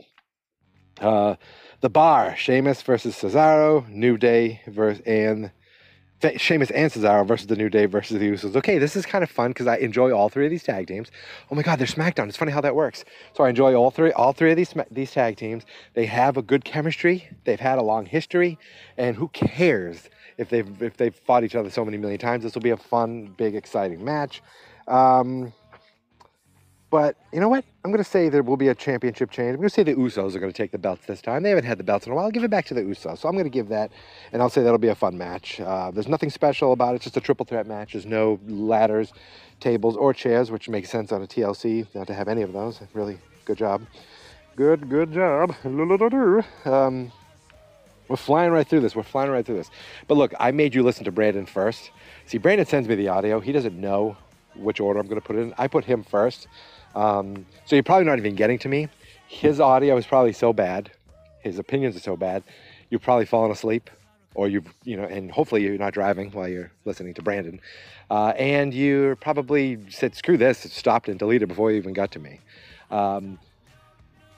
Uh, 1.00 1.36
the 1.82 1.90
Bar, 1.90 2.36
Sheamus 2.36 2.82
versus 2.82 3.16
Cesaro, 3.16 3.88
New 3.88 4.18
Day 4.18 4.62
versus 4.68 5.02
and 5.06 5.52
Sheamus 6.38 6.72
and 6.72 6.92
Cesaro 6.92 7.26
versus 7.26 7.48
the 7.48 7.56
New 7.56 7.70
Day 7.70 7.86
versus 7.86 8.20
the 8.20 8.30
Usos. 8.30 8.56
Okay, 8.56 8.80
this 8.80 8.96
is 8.96 9.06
kind 9.06 9.24
of 9.24 9.30
fun 9.30 9.52
because 9.52 9.68
I 9.68 9.78
enjoy 9.78 10.12
all 10.12 10.30
three 10.30 10.46
of 10.46 10.52
these 10.52 10.64
tag 10.64 10.88
teams. 10.88 11.12
Oh 11.52 11.56
my 11.56 11.62
God, 11.62 11.78
they're 11.78 11.88
SmackDown. 11.88 12.28
It's 12.28 12.38
funny 12.38 12.52
how 12.52 12.62
that 12.62 12.76
works. 12.76 13.06
So 13.34 13.44
I 13.44 13.50
enjoy 13.50 13.76
all 13.76 13.92
three, 13.92 14.12
all 14.12 14.34
three 14.34 14.52
of 14.52 14.58
these 14.58 14.74
these 14.90 15.12
tag 15.12 15.38
teams. 15.38 15.64
They 15.94 16.08
have 16.08 16.38
a 16.38 16.42
good 16.42 16.66
chemistry. 16.66 17.30
They've 17.44 17.60
had 17.60 17.78
a 17.78 17.84
long 17.84 18.06
history, 18.06 18.58
and 18.98 19.16
who 19.16 19.28
cares 19.30 20.10
if 20.38 20.50
they've 20.50 20.82
if 20.82 20.98
they've 20.98 21.16
fought 21.16 21.44
each 21.44 21.56
other 21.56 21.70
so 21.70 21.86
many 21.86 21.98
million 21.98 22.20
times? 22.20 22.44
This 22.44 22.56
will 22.56 22.62
be 22.62 22.72
a 22.72 22.78
fun, 22.78 23.34
big, 23.38 23.56
exciting 23.56 24.04
match. 24.04 24.42
Um, 24.88 25.54
but 26.90 27.18
you 27.34 27.40
know 27.42 27.50
what? 27.50 27.66
I'm 27.84 27.92
going 27.92 28.04
to 28.04 28.10
say 28.10 28.30
there 28.30 28.44
will 28.44 28.56
be 28.58 28.70
a 28.70 28.76
championship 28.76 29.30
change. 29.30 29.50
I'm 29.50 29.58
going 29.58 29.70
to 29.70 29.74
say 29.74 29.84
the 29.84 29.96
Usos 29.96 30.36
are 30.36 30.40
going 30.40 30.52
to 30.52 30.58
take 30.58 30.72
the 30.72 30.78
belts 30.78 31.06
this 31.06 31.22
time. 31.22 31.44
They 31.44 31.50
haven't 31.50 31.66
had 31.66 31.78
the 31.78 31.84
belts 31.84 32.06
in 32.06 32.14
a 32.14 32.16
while. 32.16 32.26
I'll 32.26 32.32
give 32.32 32.46
it 32.46 32.50
back 32.50 32.66
to 32.68 32.74
the 32.74 32.82
Usos. 32.82 33.20
So 33.20 33.28
I'm 33.28 33.36
going 33.36 33.46
to 33.46 33.50
give 33.50 33.68
that, 33.70 33.92
and 34.32 34.42
I'll 34.42 34.50
say 34.50 34.64
that'll 34.64 34.78
be 34.78 34.88
a 34.88 34.96
fun 34.96 35.18
match. 35.18 35.60
Uh, 35.60 35.92
there's 35.92 36.08
nothing 36.08 36.30
special 36.30 36.72
about 36.72 36.94
it. 36.94 36.98
It's 36.98 37.04
just 37.06 37.18
a 37.18 37.22
triple 37.22 37.46
threat 37.46 37.68
match. 37.68 37.94
There's 37.94 38.06
no 38.06 38.40
ladders, 38.48 39.12
tables, 39.60 39.98
or 39.98 40.14
chairs, 40.14 40.50
which 40.50 40.70
makes 40.70 40.90
sense 40.90 41.12
on 41.12 41.22
a 41.22 41.28
TLC 41.28 41.88
not 41.94 42.08
to 42.08 42.14
have 42.14 42.30
any 42.30 42.42
of 42.42 42.54
those. 42.54 42.80
Really 42.94 43.18
good 43.44 43.58
job. 43.58 43.86
Good, 44.56 44.90
good 44.90 45.12
job. 45.12 45.56
Um, 46.66 47.12
we're 48.08 48.16
flying 48.16 48.52
right 48.52 48.68
through 48.68 48.80
this. 48.80 48.96
We're 48.96 49.04
flying 49.04 49.30
right 49.30 49.46
through 49.46 49.58
this. 49.58 49.70
But 50.08 50.16
look, 50.16 50.34
I 50.40 50.52
made 50.52 50.74
you 50.74 50.84
listen 50.84 51.04
to 51.06 51.12
Brandon 51.12 51.46
first. 51.46 51.92
See, 52.26 52.38
Brandon 52.38 52.66
sends 52.66 52.88
me 52.88 52.96
the 52.96 53.10
audio. 53.10 53.40
He 53.40 53.52
doesn't 53.52 53.80
know 53.80 54.16
which 54.60 54.80
order 54.80 55.00
I'm 55.00 55.08
going 55.08 55.22
to 55.22 55.26
put 55.26 55.36
it 55.36 55.40
in. 55.40 55.54
I 55.58 55.68
put 55.68 55.86
him 55.86 56.04
first. 56.04 56.48
Um, 56.96 57.46
so 57.66 57.76
you're 57.76 57.84
probably 57.84 58.06
not 58.06 58.18
even 58.18 58.36
getting 58.36 58.60
to 58.60 58.70
me. 58.70 58.90
His 59.28 59.60
audio 59.60 59.98
is 59.98 60.06
probably 60.06 60.34
so 60.34 60.54
bad, 60.54 60.92
his 61.42 61.60
opinions 61.60 61.96
are 61.96 62.00
so 62.02 62.16
bad, 62.16 62.44
you've 62.90 63.02
probably 63.02 63.26
fallen 63.26 63.52
asleep, 63.52 63.90
or 64.36 64.48
you've, 64.48 64.74
you 64.84 64.96
know, 64.96 65.04
and 65.04 65.32
hopefully 65.32 65.64
you're 65.64 65.78
not 65.78 65.94
driving 65.94 66.32
while 66.32 66.48
you're 66.48 66.72
listening 66.86 67.14
to 67.16 67.22
Brandon. 67.22 67.60
Uh, 68.10 68.30
and 68.38 68.74
you 68.74 69.18
probably 69.20 69.80
said, 69.90 70.16
screw 70.16 70.38
this, 70.38 70.60
stopped 70.60 71.10
and 71.10 71.20
deleted 71.20 71.50
before 71.50 71.72
you 71.72 71.78
even 71.78 71.94
got 71.94 72.12
to 72.12 72.20
me. 72.20 72.40
Um, 72.90 73.38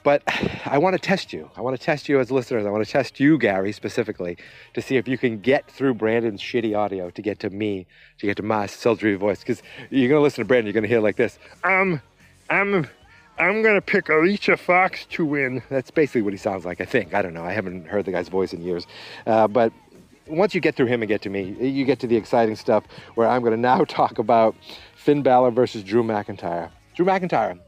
but 0.02 0.22
I 0.66 0.78
want 0.78 0.94
to 0.94 0.98
test 0.98 1.32
you. 1.32 1.50
I 1.56 1.60
want 1.60 1.78
to 1.78 1.84
test 1.84 2.08
you 2.08 2.20
as 2.20 2.30
listeners. 2.30 2.66
I 2.66 2.70
want 2.70 2.84
to 2.84 2.90
test 2.90 3.20
you, 3.20 3.38
Gary, 3.38 3.72
specifically, 3.72 4.36
to 4.74 4.82
see 4.82 4.96
if 4.96 5.08
you 5.08 5.18
can 5.18 5.40
get 5.40 5.70
through 5.70 5.94
Brandon's 5.94 6.40
shitty 6.40 6.76
audio 6.76 7.10
to 7.10 7.22
get 7.22 7.40
to 7.40 7.50
me, 7.50 7.86
to 8.18 8.26
get 8.26 8.36
to 8.36 8.42
my 8.42 8.66
sultry 8.66 9.14
voice. 9.16 9.40
Because 9.40 9.62
you're 9.90 10.08
going 10.08 10.18
to 10.18 10.22
listen 10.22 10.44
to 10.44 10.48
Brandon, 10.48 10.66
you're 10.66 10.74
going 10.74 10.82
to 10.82 10.88
hear 10.88 11.00
like 11.00 11.16
this. 11.16 11.38
Um, 11.64 12.00
I'm 12.48 12.88
I'm 13.40 13.62
gonna 13.62 13.80
pick 13.80 14.10
Alicia 14.10 14.58
Fox 14.58 15.06
to 15.06 15.24
win. 15.24 15.62
That's 15.70 15.90
basically 15.90 16.20
what 16.20 16.34
he 16.34 16.36
sounds 16.36 16.66
like. 16.66 16.82
I 16.82 16.84
think. 16.84 17.14
I 17.14 17.22
don't 17.22 17.32
know. 17.32 17.42
I 17.42 17.52
haven't 17.52 17.86
heard 17.86 18.04
the 18.04 18.12
guy's 18.12 18.28
voice 18.28 18.52
in 18.52 18.60
years. 18.60 18.86
Uh, 19.26 19.48
but 19.48 19.72
once 20.26 20.54
you 20.54 20.60
get 20.60 20.74
through 20.76 20.86
him 20.86 21.00
and 21.00 21.08
get 21.08 21.22
to 21.22 21.30
me, 21.30 21.56
you 21.58 21.86
get 21.86 21.98
to 22.00 22.06
the 22.06 22.16
exciting 22.16 22.54
stuff 22.54 22.84
where 23.14 23.26
I'm 23.26 23.42
gonna 23.42 23.56
now 23.56 23.84
talk 23.88 24.18
about 24.18 24.54
Finn 24.94 25.22
Balor 25.22 25.52
versus 25.52 25.82
Drew 25.82 26.02
McIntyre. 26.02 26.70
Drew 26.94 27.06
McIntyre. 27.06 27.58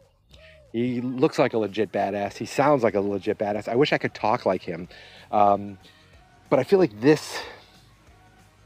He 0.73 1.01
looks 1.01 1.39
like 1.39 1.53
a 1.53 1.59
legit 1.59 1.93
badass. 1.93 2.39
He 2.39 2.47
sounds 2.47 2.83
like 2.83 2.95
a 2.95 3.01
legit 3.01 3.39
badass. 3.39 3.69
I 3.69 3.77
wish 3.77 3.93
I 3.93 3.99
could 3.99 4.15
talk 4.15 4.47
like 4.47 4.63
him. 4.63 4.89
Um, 5.31 5.79
but 6.49 6.59
I 6.59 6.65
feel 6.65 6.79
like 6.79 6.99
this. 7.01 7.39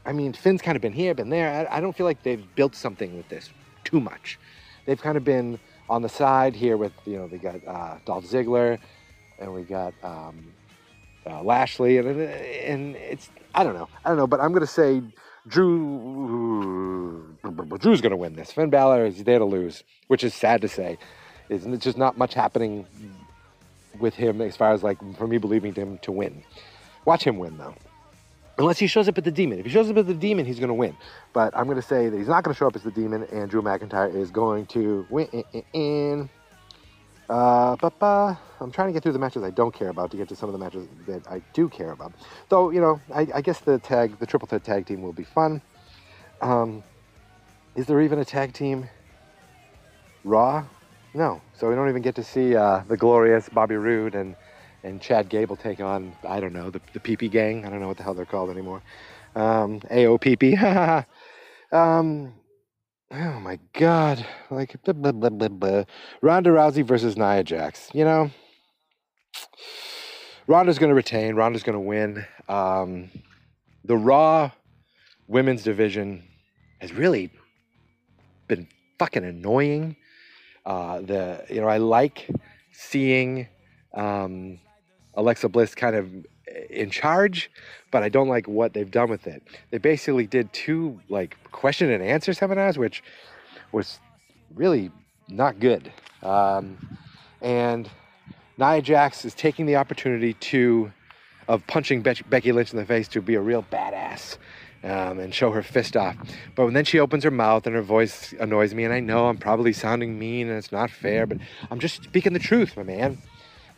I 0.05 0.13
mean, 0.13 0.31
Finn's 0.31 0.61
kind 0.61 0.77
of 0.77 0.81
been 0.81 0.93
here, 0.93 1.13
been 1.13 1.29
there. 1.29 1.67
I, 1.69 1.77
I 1.77 1.81
don't 1.81 1.95
feel 1.95 2.05
like 2.05 2.23
they've 2.23 2.43
built 2.55 2.75
something 2.75 3.17
with 3.17 3.27
this 3.27 3.49
too 3.83 3.99
much. 3.99 4.39
They've 4.85 5.01
kind 5.01 5.17
of 5.17 5.25
been 5.25 5.59
on 5.89 6.01
the 6.01 6.09
side 6.09 6.55
here 6.55 6.77
with 6.77 6.93
you 7.05 7.17
know 7.17 7.27
they 7.27 7.37
got 7.37 7.55
uh, 7.67 7.97
Dolph 8.05 8.25
Ziggler, 8.25 8.79
and 9.39 9.53
we 9.53 9.63
got 9.63 9.93
um, 10.03 10.53
uh, 11.25 11.41
Lashley, 11.43 11.97
and 11.97 12.07
and 12.07 12.95
it's 12.95 13.29
I 13.53 13.63
don't 13.63 13.73
know, 13.73 13.89
I 14.05 14.09
don't 14.09 14.17
know, 14.17 14.27
but 14.27 14.39
I'm 14.39 14.53
gonna 14.53 14.67
say 14.67 15.01
Drew 15.47 17.35
Drew's 17.79 18.01
gonna 18.01 18.17
win 18.17 18.35
this. 18.35 18.51
Finn 18.51 18.69
Balor 18.69 19.05
is 19.05 19.23
there 19.23 19.39
to 19.39 19.45
lose, 19.45 19.83
which 20.07 20.23
is 20.23 20.33
sad 20.33 20.61
to 20.61 20.67
say. 20.67 20.97
Is 21.49 21.65
just 21.79 21.97
not 21.97 22.17
much 22.17 22.33
happening 22.33 22.85
with 23.99 24.13
him 24.13 24.41
as 24.41 24.55
far 24.55 24.73
as 24.73 24.83
like 24.83 24.97
for 25.17 25.27
me 25.27 25.37
believing 25.37 25.73
him 25.73 25.97
to 25.99 26.11
win. 26.11 26.43
Watch 27.05 27.23
him 27.23 27.37
win 27.37 27.57
though. 27.57 27.75
Unless 28.59 28.79
he 28.79 28.87
shows 28.87 29.07
up 29.07 29.17
at 29.17 29.23
the 29.23 29.31
demon. 29.31 29.59
If 29.59 29.65
he 29.65 29.71
shows 29.71 29.89
up 29.89 29.97
at 29.97 30.07
the 30.07 30.15
demon, 30.15 30.45
he's 30.45 30.57
going 30.57 30.69
to 30.69 30.73
win. 30.73 30.97
But 31.31 31.55
I'm 31.55 31.65
going 31.65 31.75
to 31.75 31.87
say 31.87 32.09
that 32.09 32.17
he's 32.17 32.27
not 32.27 32.43
going 32.43 32.55
to 32.55 32.57
show 32.57 32.65
up 32.65 32.75
as 32.75 32.81
the 32.81 32.89
demon, 32.89 33.23
and 33.31 33.51
Drew 33.51 33.61
McIntyre 33.61 34.13
is 34.13 34.31
going 34.31 34.65
to 34.67 35.05
win. 35.11 36.29
Uh, 37.29 37.75
ba-ba. 37.75 38.39
I'm 38.59 38.71
trying 38.71 38.87
to 38.87 38.93
get 38.93 39.03
through 39.03 39.11
the 39.11 39.19
matches 39.19 39.43
I 39.43 39.51
don't 39.51 39.73
care 39.73 39.89
about 39.89 40.09
to 40.11 40.17
get 40.17 40.27
to 40.29 40.35
some 40.35 40.49
of 40.49 40.53
the 40.53 40.59
matches 40.59 40.87
that 41.05 41.27
I 41.29 41.43
do 41.53 41.69
care 41.69 41.91
about. 41.91 42.13
Though, 42.49 42.71
you 42.71 42.81
know, 42.81 42.99
I, 43.13 43.27
I 43.35 43.41
guess 43.41 43.59
the 43.59 43.77
tag, 43.77 44.17
the 44.17 44.25
triple 44.25 44.47
threat 44.47 44.63
tag 44.63 44.87
team 44.87 45.03
will 45.03 45.13
be 45.13 45.23
fun. 45.23 45.61
Um, 46.41 46.83
is 47.75 47.85
there 47.85 48.01
even 48.01 48.17
a 48.17 48.25
tag 48.25 48.53
team? 48.53 48.89
Raw? 50.23 50.65
No. 51.17 51.41
So 51.55 51.67
we 51.67 51.73
don't 51.73 51.89
even 51.89 52.03
get 52.03 52.13
to 52.17 52.23
see 52.23 52.55
uh, 52.55 52.83
the 52.87 52.95
glorious 52.95 53.49
Bobby 53.49 53.75
Roode 53.75 54.13
and 54.13 54.35
and 54.83 55.01
Chad 55.01 55.29
Gable 55.29 55.55
take 55.55 55.79
on 55.79 56.15
I 56.23 56.39
don't 56.39 56.53
know 56.53 56.69
the 56.69 56.79
the 56.93 56.99
PP 56.99 57.31
gang. 57.31 57.65
I 57.65 57.71
don't 57.71 57.79
know 57.79 57.87
what 57.87 57.97
the 57.97 58.03
hell 58.03 58.13
they're 58.13 58.23
called 58.23 58.51
anymore. 58.51 58.83
Um, 59.35 59.79
AOPP. 59.79 60.53
um, 61.71 62.33
oh 63.09 63.39
my 63.39 63.57
God! 63.73 64.23
Like 64.51 64.75
blah, 64.83 64.93
blah, 64.93 65.11
blah, 65.11 65.29
blah, 65.31 65.47
blah. 65.47 65.83
Ronda 66.21 66.51
Rousey 66.51 66.85
versus 66.85 67.17
Nia 67.17 67.43
Jax. 67.43 67.89
You 67.95 68.05
know, 68.05 68.29
Ronda's 70.45 70.77
going 70.77 70.91
to 70.91 70.95
retain. 70.95 71.33
Ronda's 71.33 71.63
going 71.63 71.73
to 71.73 71.79
win. 71.79 72.27
Um, 72.47 73.09
the 73.83 73.97
Raw 73.97 74.51
women's 75.27 75.63
division 75.63 76.21
has 76.79 76.93
really 76.93 77.31
been 78.47 78.67
fucking 78.99 79.25
annoying. 79.25 79.95
Uh, 80.67 80.99
the 80.99 81.45
you 81.49 81.61
know 81.61 81.67
I 81.67 81.77
like 81.77 82.29
seeing 82.73 83.47
um, 83.93 84.59
Alexa 85.15 85.47
Bliss 85.47 85.73
kind 85.73 85.95
of 85.95 86.09
in 86.69 86.89
charge, 86.89 87.49
but 87.89 88.03
I 88.03 88.09
don't 88.09 88.27
like 88.27 88.49
what 88.49 88.73
they've 88.73 88.91
done 88.91 89.09
with 89.09 89.27
it. 89.27 89.43
They 89.71 89.77
basically 89.77 90.27
did 90.27 90.51
two 90.51 90.99
like 91.07 91.37
question 91.53 91.89
and 91.89 92.03
answer 92.03 92.33
seminars, 92.33 92.77
which 92.77 93.01
was 93.71 94.01
really 94.55 94.91
not 95.29 95.61
good. 95.61 95.89
Um, 96.21 96.77
and 97.41 97.89
Nia 98.57 98.81
Jax 98.81 99.23
is 99.23 99.33
taking 99.33 99.67
the 99.67 99.77
opportunity 99.77 100.33
to 100.33 100.91
of 101.47 101.65
punching 101.67 102.01
Be- 102.01 102.23
Becky 102.29 102.51
Lynch 102.51 102.73
in 102.73 102.77
the 102.77 102.85
face 102.85 103.07
to 103.09 103.21
be 103.21 103.35
a 103.35 103.41
real 103.41 103.63
badass 103.71 104.37
um, 104.87 105.19
and 105.19 105.33
show 105.33 105.51
her 105.51 105.61
fist 105.61 105.97
off. 105.97 106.15
But 106.55 106.71
then 106.71 106.85
she 106.85 106.99
opens 106.99 107.23
her 107.23 107.31
mouth 107.31 107.67
and 107.67 107.75
her 107.75 107.81
voice 107.81 108.33
annoys 108.39 108.73
me, 108.73 108.83
and 108.85 108.93
I 108.93 108.99
know 108.99 109.27
I'm 109.27 109.37
probably 109.37 109.73
sounding 109.73 110.17
mean 110.17 110.47
and 110.47 110.57
it's 110.57 110.71
not 110.71 110.89
fair, 110.89 111.25
but 111.25 111.37
I'm 111.69 111.79
just 111.79 112.03
speaking 112.03 112.33
the 112.33 112.39
truth, 112.39 112.77
my 112.77 112.83
man. 112.83 113.17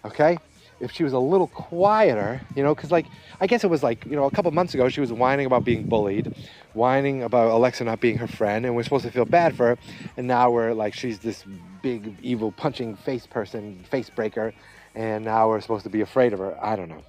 Okay? 0.06 0.38
If 0.80 0.92
she 0.94 1.04
was 1.04 1.12
a 1.12 1.20
little 1.20 1.48
quieter, 1.48 2.40
you 2.56 2.64
know, 2.64 2.74
because 2.74 2.90
like 2.90 3.06
I 3.42 3.48
guess 3.48 3.66
it 3.66 3.70
was 3.70 3.84
like 3.84 4.06
you 4.06 4.16
know 4.16 4.24
a 4.24 4.32
couple 4.32 4.50
months 4.52 4.74
ago 4.74 4.88
she 4.88 5.02
was 5.02 5.12
whining 5.12 5.46
about 5.46 5.66
being 5.66 5.84
bullied, 5.84 6.34
whining 6.74 7.22
about 7.22 7.52
Alexa 7.52 7.84
not 7.84 8.00
being 8.00 8.18
her 8.18 8.28
friend, 8.28 8.66
and 8.66 8.78
we're 8.78 8.84
supposed 8.84 9.04
to 9.04 9.12
feel 9.12 9.26
bad 9.26 9.58
for 9.58 9.68
her, 9.68 9.78
and 10.16 10.26
now 10.26 10.50
we're 10.50 10.74
like 10.74 10.94
she's 10.94 11.20
this 11.20 11.44
big 11.82 12.16
evil 12.22 12.54
punching 12.54 12.96
face 12.96 13.28
person, 13.28 13.84
face 13.92 14.10
breaker, 14.10 14.54
and 14.96 15.26
now 15.26 15.50
we're 15.50 15.60
supposed 15.60 15.84
to 15.84 15.90
be 15.90 16.00
afraid 16.00 16.32
of 16.32 16.40
her. 16.40 16.58
I 16.64 16.78
don't 16.78 16.88
know. 16.88 17.04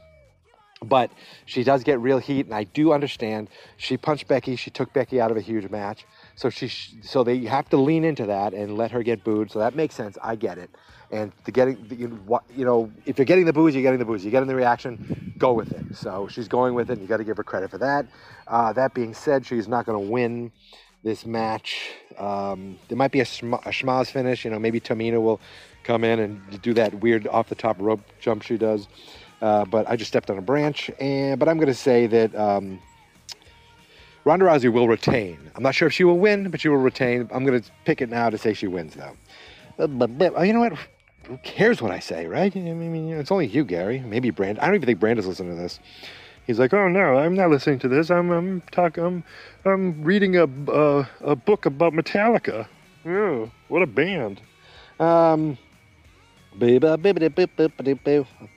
But 0.83 1.11
she 1.45 1.63
does 1.63 1.85
get 1.85 2.01
real 2.01 2.19
heat, 2.19 2.47
and 2.47 2.55
I 2.55 2.65
do 2.65 2.93
understand. 2.93 3.49
She 3.77 3.99
punched 3.99 4.27
Becky. 4.29 4.57
She 4.57 4.71
took 4.71 4.93
Becky 4.95 5.21
out 5.21 5.31
of 5.31 5.37
a 5.37 5.41
huge 5.43 5.69
match. 5.71 6.07
So 6.37 6.49
she, 6.49 6.69
so 7.03 7.23
they 7.23 7.41
have 7.41 7.69
to 7.69 7.77
lean 7.77 8.03
into 8.03 8.25
that 8.27 8.55
and 8.55 8.79
let 8.79 8.91
her 8.93 9.03
get 9.03 9.23
booed. 9.23 9.51
So 9.51 9.59
that 9.59 9.75
makes 9.75 9.95
sense. 9.95 10.17
I 10.23 10.37
get 10.37 10.57
it. 10.57 10.71
And 11.11 11.33
to 11.45 11.51
getting, 11.51 11.77
you 12.57 12.65
know, 12.65 12.91
if 13.05 13.19
you're 13.19 13.27
getting 13.27 13.45
the 13.45 13.53
booze, 13.53 13.75
you're 13.75 13.83
getting 13.83 13.99
the 13.99 14.05
booze. 14.07 14.25
You're 14.25 14.31
getting 14.31 14.49
the 14.49 14.55
reaction, 14.55 15.35
go 15.37 15.53
with 15.53 15.73
it. 15.73 15.97
So 15.97 16.29
she's 16.29 16.49
going 16.49 16.73
with 16.75 16.89
it. 16.89 16.95
And 16.95 17.03
you 17.03 17.09
got 17.09 17.19
to 17.19 17.25
give 17.25 17.37
her 17.37 17.45
credit 17.45 17.71
for 17.71 17.79
that. 17.79 18.07
Uh, 18.47 18.73
that 18.73 18.95
being 18.95 19.13
said, 19.13 19.45
she's 19.45 19.69
not 19.69 19.85
going 19.85 20.03
to 20.03 20.11
win 20.11 20.51
this 21.03 21.27
match. 21.27 21.91
Um, 22.17 22.79
there 22.89 22.97
might 22.97 23.11
be 23.11 23.21
a, 23.21 23.27
sm- 23.27 23.55
a 23.55 23.71
schmaz 23.71 24.11
finish. 24.11 24.45
You 24.45 24.51
know, 24.51 24.59
maybe 24.59 24.81
Tamina 24.81 25.21
will 25.21 25.41
come 25.83 26.05
in 26.05 26.21
and 26.21 26.63
do 26.63 26.75
that 26.75 26.95
weird 26.95 27.27
off 27.27 27.49
the 27.49 27.55
top 27.55 27.77
rope 27.81 28.01
jump 28.21 28.43
she 28.43 28.57
does. 28.57 28.87
Uh, 29.41 29.65
but 29.65 29.89
I 29.89 29.97
just 29.97 30.09
stepped 30.09 30.31
on 30.31 30.39
a 30.39 30.43
branch. 30.43 30.91
And 31.01 31.39
but 31.39 31.49
I'm 31.49 31.57
going 31.57 31.69
to 31.69 31.75
say 31.75 32.07
that 32.07 32.35
um, 32.35 32.79
Ronda 34.25 34.45
Rousey 34.45 34.73
will 34.73 34.89
retain. 34.89 35.39
I'm 35.55 35.63
not 35.63 35.75
sure 35.75 35.89
if 35.89 35.95
she 35.95 36.05
will 36.05 36.19
win, 36.19 36.51
but 36.51 36.61
she 36.61 36.69
will 36.69 36.77
retain. 36.77 37.29
I'm 37.33 37.45
going 37.45 37.61
to 37.61 37.71
pick 37.85 38.03
it 38.03 38.11
now 38.11 38.31
to 38.31 38.39
say 38.39 38.53
she 38.53 38.67
wins, 38.67 38.95
though. 38.95 39.17
But, 39.77 39.99
but, 39.99 40.19
but 40.19 40.47
you 40.47 40.53
know 40.53 40.61
what? 40.61 40.75
Who 41.25 41.39
cares 41.39 41.81
what 41.81 41.93
I 41.93 42.01
say, 42.01 42.27
right? 42.27 42.55
I 42.55 42.61
mean, 42.61 43.11
it's 43.13 43.31
only 43.31 43.47
you, 43.47 43.65
Gary. 43.65 44.01
Maybe 44.01 44.31
Brand. 44.31 44.59
I 44.59 44.67
don't 44.67 44.75
even 44.75 44.87
think 44.87 45.01
Brand 45.01 45.19
is 45.19 45.27
listening 45.27 45.57
to 45.57 45.63
this. 45.63 45.79
He's 46.47 46.59
like, 46.59 46.75
"Oh 46.75 46.89
no, 46.89 47.19
I'm 47.19 47.35
not 47.35 47.51
listening 47.51 47.79
to 47.81 47.89
this. 47.89 48.11
I'm 48.11 48.31
I'm 48.31 48.63
talking. 48.73 49.05
I'm 49.05 49.25
I'm 49.65 50.03
reading 50.03 50.37
a 50.37 50.45
uh, 50.69 51.07
a 51.21 51.37
book 51.37 51.67
about 51.67 51.93
Metallica. 51.93 52.67
Oh, 53.07 53.51
what 53.69 53.83
a 53.83 53.87
band." 53.87 54.41
Um, 54.99 55.57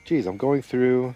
Jeez, 0.06 0.26
I'm 0.26 0.36
going 0.36 0.62
through. 0.62 1.14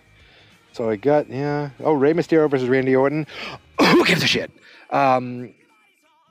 So 0.72 0.90
I 0.90 0.96
got 0.96 1.28
yeah. 1.28 1.70
Oh, 1.80 1.92
Rey 1.92 2.12
Mysterio 2.12 2.50
versus 2.50 2.68
Randy 2.68 2.94
Orton. 2.94 3.26
Who 3.80 4.04
gives 4.04 4.22
a 4.22 4.26
shit? 4.26 4.50
Um, 4.90 5.54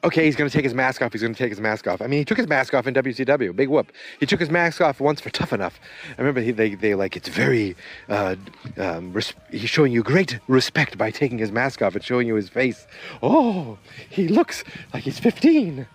okay, 0.04 0.26
he's 0.26 0.36
going 0.36 0.50
to 0.50 0.54
take 0.54 0.64
his 0.64 0.74
mask 0.74 1.02
off. 1.02 1.12
He's 1.12 1.22
going 1.22 1.34
to 1.34 1.38
take 1.38 1.50
his 1.50 1.60
mask 1.60 1.88
off. 1.88 2.02
I 2.02 2.08
mean, 2.08 2.20
he 2.20 2.26
took 2.26 2.38
his 2.38 2.48
mask 2.48 2.74
off 2.74 2.88
in 2.88 2.94
WCW. 2.94 3.56
Big 3.56 3.70
whoop. 3.70 3.92
He 4.20 4.26
took 4.26 4.40
his 4.40 4.50
mask 4.50 4.82
off 4.82 5.00
once 5.00 5.22
for 5.22 5.30
Tough 5.30 5.54
Enough. 5.54 5.80
I 6.18 6.22
remember 6.22 6.42
he, 6.42 6.52
they, 6.52 6.76
they 6.76 6.96
like, 6.96 7.16
it's 7.16 7.30
very, 7.30 7.76
uh, 8.10 8.36
um, 8.78 9.14
res- 9.14 9.34
he's 9.52 9.70
showing 9.70 9.92
you 9.92 10.04
great 10.04 10.40
respect 10.48 10.98
by 10.98 11.12
taking 11.12 11.38
his 11.38 11.52
mask 11.52 11.82
off 11.82 11.96
and 11.96 12.04
showing 12.04 12.28
you 12.28 12.36
his 12.36 12.50
face. 12.50 12.88
Oh, 13.22 13.78
he 14.10 14.28
looks 14.28 14.64
like 14.94 15.04
he's 15.04 15.20
15. 15.20 15.88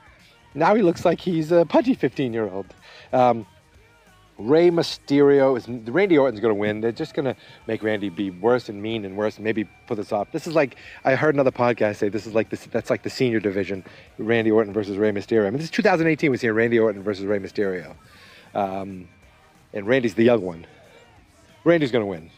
Now 0.55 0.75
he 0.75 0.83
looks 0.83 1.05
like 1.05 1.21
he's 1.21 1.51
a 1.51 1.65
pudgy 1.65 1.95
15 1.95 2.33
year 2.33 2.49
old. 2.49 2.67
Um, 3.13 3.47
Rey 4.39 4.71
Mysterio 4.71 5.57
is 5.57 5.69
Randy 5.69 6.17
Orton's 6.17 6.41
going 6.41 6.55
to 6.55 6.59
win. 6.59 6.81
They're 6.81 6.91
just 6.91 7.15
going 7.15 7.27
to 7.27 7.37
make 7.67 7.83
Randy 7.83 8.09
be 8.09 8.31
worse 8.31 8.69
and 8.69 8.81
mean 8.83 9.05
and 9.05 9.17
worse, 9.17 9.37
and 9.37 9.45
maybe 9.45 9.65
put 9.87 9.97
this 9.97 10.13
off. 10.13 10.33
This 10.33 10.47
is 10.47 10.55
like 10.55 10.77
I 11.05 11.15
heard 11.15 11.35
another 11.35 11.51
podcast 11.51 11.97
say 11.97 12.09
this 12.09 12.27
is 12.27 12.35
like 12.35 12.49
this. 12.51 12.67
That's 12.67 12.91
like 12.91 13.03
the 13.03 13.11
senior 13.11 13.41
division, 13.41 13.85
Randy 14.19 14.51
Orton 14.51 14.73
versus 14.73 14.97
Rey 14.97 15.13
Mysterio. 15.13 15.47
I 15.47 15.51
mean, 15.51 15.59
this 15.59 15.65
is 15.65 15.71
2018. 15.71 16.31
We 16.31 16.39
see 16.39 16.49
Randy 16.49 16.79
Orton 16.79 17.03
versus 17.03 17.25
Rey 17.27 17.39
Mysterio, 17.39 17.95
um, 18.55 19.09
and 19.73 19.87
Randy's 19.87 20.15
the 20.15 20.25
young 20.25 20.43
one. 20.43 20.67
Randy's 21.65 21.93
going 21.93 22.03
to 22.03 22.07
win. 22.07 22.31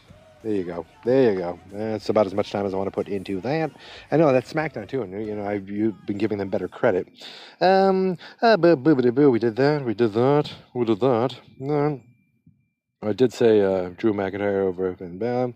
There 0.45 0.53
you 0.53 0.63
go. 0.63 0.85
There 1.03 1.33
you 1.33 1.39
go. 1.39 1.59
That's 1.71 2.09
about 2.09 2.27
as 2.27 2.35
much 2.35 2.51
time 2.51 2.67
as 2.67 2.73
I 2.75 2.77
want 2.77 2.85
to 2.85 2.91
put 2.91 3.07
into 3.07 3.41
that. 3.41 3.71
I 4.11 4.17
know 4.17 4.31
that's 4.31 4.53
SmackDown 4.53 4.87
too, 4.87 5.01
and 5.01 5.25
you 5.25 5.35
know 5.35 5.43
I've 5.43 5.67
you've 5.67 6.05
been 6.05 6.19
giving 6.19 6.37
them 6.37 6.49
better 6.49 6.67
credit. 6.67 7.07
Um, 7.61 8.15
uh, 8.43 8.55
boo, 8.55 8.75
boo, 8.75 8.93
boo, 8.93 9.11
boo, 9.11 9.31
we 9.31 9.39
did 9.39 9.55
that. 9.55 9.83
We 9.83 9.95
did 9.95 10.13
that. 10.13 10.53
We 10.75 10.85
did 10.85 10.99
that. 10.99 11.35
No, 11.57 11.99
I 13.01 13.13
did 13.13 13.33
say 13.33 13.59
uh, 13.59 13.89
Drew 13.97 14.13
McIntyre 14.13 14.67
over 14.67 14.91
Bam. 14.93 15.55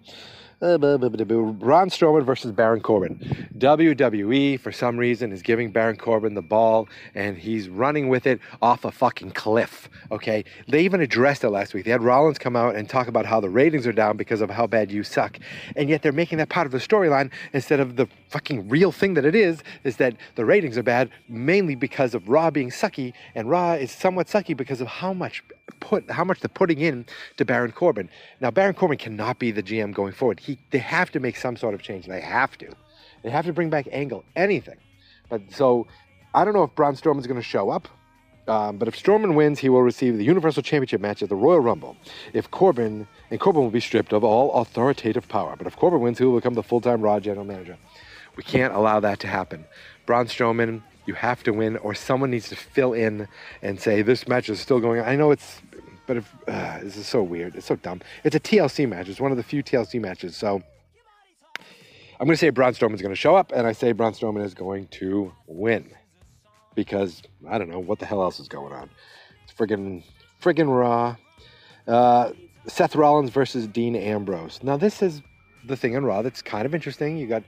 Uh, 0.62 0.78
Braun 0.78 1.90
Strowman 1.90 2.26
versus 2.26 2.52
Baron 2.52 2.82
Corbin. 2.82 3.16
WWE, 3.58 4.60
for 4.60 4.74
some 4.74 4.98
reason, 4.98 5.32
is 5.32 5.42
giving 5.42 5.72
Baron 5.72 5.96
Corbin 5.96 6.34
the 6.34 6.42
ball 6.42 6.90
and 7.16 7.38
he's 7.38 7.70
running 7.70 8.10
with 8.10 8.28
it 8.28 8.42
off 8.62 8.84
a 8.84 8.92
fucking 8.92 9.32
cliff. 9.32 9.90
Okay? 10.12 10.44
They 10.68 10.82
even 10.82 11.00
addressed 11.00 11.46
it 11.46 11.50
last 11.50 11.74
week. 11.74 11.86
They 11.86 11.92
had 11.92 12.04
Rollins 12.04 12.38
come 12.38 12.58
out 12.58 12.76
and 12.76 12.90
talk 12.90 13.08
about 13.08 13.26
how 13.26 13.40
the 13.40 13.50
ratings 13.50 13.88
are 13.88 13.94
down 13.94 14.18
because 14.18 14.42
of 14.42 14.50
how 14.50 14.68
bad 14.68 14.92
you 14.92 15.02
suck. 15.02 15.40
And 15.78 15.88
yet 15.88 16.02
they're 16.02 16.12
making 16.12 16.40
that 16.40 16.50
part 16.50 16.66
of 16.66 16.74
the 16.74 16.80
storyline 16.80 17.32
instead 17.54 17.80
of 17.80 17.96
the 17.96 18.08
fucking 18.28 18.68
real 18.68 18.92
thing 18.92 19.14
that 19.14 19.24
it 19.24 19.36
is, 19.36 19.64
is 19.86 19.96
that 19.98 20.16
the 20.36 20.44
ratings 20.44 20.78
are 20.78 20.84
bad 20.84 21.10
mainly 21.30 21.76
because 21.76 22.14
of 22.14 22.28
Raw 22.28 22.52
being 22.52 22.70
sucky 22.70 23.14
and 23.34 23.50
Raw 23.50 23.74
is 23.74 23.92
somewhat 23.92 24.28
sucky 24.28 24.58
because 24.58 24.82
of 24.82 24.88
how 24.88 25.14
much 25.14 25.42
put 25.80 26.10
how 26.10 26.24
much 26.24 26.40
they're 26.40 26.50
putting 26.50 26.80
in 26.80 27.06
to 27.38 27.46
Baron 27.46 27.72
Corbin. 27.72 28.10
Now 28.40 28.52
Baron 28.52 28.74
Corbin 28.74 28.98
cannot 28.98 29.40
be 29.40 29.52
the 29.52 29.64
GM 29.64 29.94
going 29.94 30.14
forward. 30.14 30.40
He 30.40 30.58
they 30.72 30.80
have 30.80 31.12
to 31.12 31.20
make 31.20 31.36
some 31.36 31.58
sort 31.58 31.74
of 31.74 31.82
change. 31.82 32.06
They 32.06 32.22
have 32.22 32.58
to. 32.60 32.72
They 33.24 33.30
have 33.30 33.46
to 33.46 33.54
bring 33.54 33.70
back 33.70 33.88
Angle, 33.92 34.24
anything. 34.36 34.78
But 35.30 35.42
so 35.52 35.88
I 36.34 36.46
don't 36.46 36.54
know 36.54 36.64
if 36.64 36.76
Braun 36.76 36.96
Strowman's 36.96 37.28
going 37.28 37.40
to 37.40 37.48
show 37.48 37.70
up. 37.70 37.88
Um, 38.48 38.78
but 38.78 38.88
if 38.88 38.96
Strowman 39.02 39.36
wins, 39.36 39.60
he 39.60 39.70
will 39.70 39.84
receive 39.84 40.18
the 40.18 40.24
Universal 40.24 40.64
Championship 40.64 41.02
match 41.02 41.22
at 41.22 41.30
the 41.30 41.36
Royal 41.36 41.60
Rumble. 41.60 41.96
If 42.34 42.50
Corbin 42.50 43.08
and 43.30 43.40
Corbin 43.40 43.62
will 43.62 43.70
be 43.70 43.80
stripped 43.80 44.12
of 44.12 44.24
all 44.24 44.54
authoritative 44.54 45.28
power. 45.28 45.56
But 45.56 45.68
if 45.68 45.76
Corbin 45.76 46.02
wins, 46.02 46.18
he 46.18 46.26
will 46.26 46.36
become 46.36 46.56
the 46.56 46.64
full-time 46.64 47.02
Raw 47.02 47.20
general 47.20 47.46
manager. 47.46 47.78
We 48.36 48.44
can't 48.44 48.74
allow 48.74 49.00
that 49.02 49.20
to 49.20 49.28
happen. 49.28 49.66
Braun 50.08 50.26
Strowman, 50.26 50.82
you 51.10 51.16
have 51.16 51.42
to 51.44 51.52
win, 51.52 51.76
or 51.78 51.96
someone 51.96 52.30
needs 52.30 52.50
to 52.50 52.56
fill 52.56 52.94
in 52.94 53.28
and 53.64 53.82
say 53.82 54.04
this 54.04 54.28
match 54.28 54.48
is 54.48 54.60
still 54.60 54.80
going 54.80 55.00
on. 55.00 55.08
I 55.08 55.16
know 55.16 55.32
it's, 55.32 55.60
but 56.06 56.18
if 56.18 56.36
uh, 56.48 56.80
this 56.84 56.96
is 56.98 57.08
so 57.08 57.24
weird, 57.24 57.56
it's 57.56 57.66
so 57.66 57.76
dumb. 57.76 58.02
It's 58.24 58.36
a 58.36 58.40
TLC 58.40 58.88
match. 58.88 59.10
It's 59.10 59.20
one 59.20 59.32
of 59.32 59.38
the 59.38 59.44
few 59.44 59.64
TLC 59.64 60.00
matches. 60.00 60.38
So 60.38 60.62
I'm 62.20 62.28
going 62.28 62.36
to 62.36 62.38
say 62.38 62.52
Braun 62.52 62.74
Strowman's 62.74 63.02
going 63.02 63.14
to 63.14 63.20
show 63.20 63.36
up, 63.36 63.52
and 63.52 63.66
I 63.66 63.72
say 63.72 63.92
Braun 63.92 64.14
Strowman 64.14 64.44
is 64.46 64.54
going 64.54 64.88
to 65.00 65.34
win 65.48 65.90
because 66.76 67.24
I 67.50 67.58
don't 67.58 67.70
know 67.70 67.80
what 67.80 67.98
the 67.98 68.06
hell 68.06 68.22
else 68.22 68.40
is 68.40 68.48
going 68.48 68.72
on. 68.72 68.92
It's 69.44 69.54
friggin' 69.54 70.04
friggin' 70.40 70.70
Raw. 70.70 71.16
Uh, 71.88 72.34
Seth 72.68 72.96
Rollins 72.96 73.32
versus 73.32 73.66
Dean 73.66 73.96
Ambrose. 73.96 74.60
Now 74.62 74.78
this 74.78 75.02
is 75.02 75.24
the 75.66 75.76
thing 75.76 75.94
in 75.94 76.06
Raw 76.06 76.22
that's 76.22 76.44
kind 76.44 76.68
of 76.68 76.76
interesting. 76.76 77.18
You 77.18 77.26
got 77.26 77.44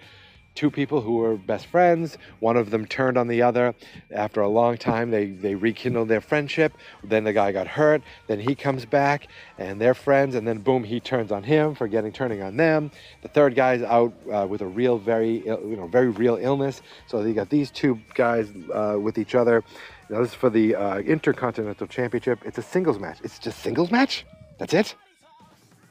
two 0.56 0.70
people 0.70 1.02
who 1.02 1.18
were 1.18 1.36
best 1.36 1.66
friends. 1.68 2.18
One 2.40 2.58
of 2.58 2.70
them 2.70 2.86
turned 2.86 3.18
on 3.18 3.28
the 3.28 3.42
other. 3.42 3.74
After 4.12 4.42
a 4.42 4.48
long 4.48 4.78
time, 4.78 5.12
they, 5.12 5.28
they 5.28 5.56
rekindled 5.56 6.08
their 6.08 6.22
friendship. 6.22 6.74
Then 7.04 7.24
the 7.24 7.34
guy 7.34 7.52
got 7.52 7.68
hurt. 7.68 8.02
Then 8.28 8.40
he 8.40 8.56
comes 8.56 8.86
back 8.86 9.28
and 9.58 9.80
they're 9.80 9.94
friends. 9.94 10.36
And 10.36 10.48
then 10.48 10.60
boom, 10.60 10.84
he 10.84 11.00
turns 11.00 11.32
on 11.32 11.44
him 11.44 11.76
for 11.76 11.88
getting 11.88 12.12
turning 12.12 12.42
on 12.42 12.58
them. 12.58 12.92
The 13.22 13.30
third 13.30 13.56
guy's 13.56 13.82
out 13.82 14.14
uh, 14.32 14.46
with 14.50 14.62
a 14.62 14.68
real, 14.68 14.98
very, 14.98 15.44
you 15.46 15.76
know, 15.78 15.88
very 15.88 16.10
real 16.10 16.36
illness. 16.36 16.82
So 17.08 17.22
you 17.22 17.34
got 17.34 17.50
these 17.50 17.72
two 17.72 18.00
guys 18.14 18.50
uh, 18.74 18.98
with 19.00 19.18
each 19.18 19.36
other. 19.36 19.64
Now 20.10 20.20
this 20.20 20.30
is 20.30 20.36
for 20.36 20.50
the 20.50 20.76
uh, 20.76 20.98
Intercontinental 21.00 21.88
Championship. 21.88 22.40
It's 22.46 22.58
a 22.58 22.62
singles 22.62 23.00
match. 23.00 23.20
It's 23.24 23.40
just 23.40 23.60
singles 23.60 23.92
match. 23.92 24.26
That's 24.58 24.74
it. 24.74 24.96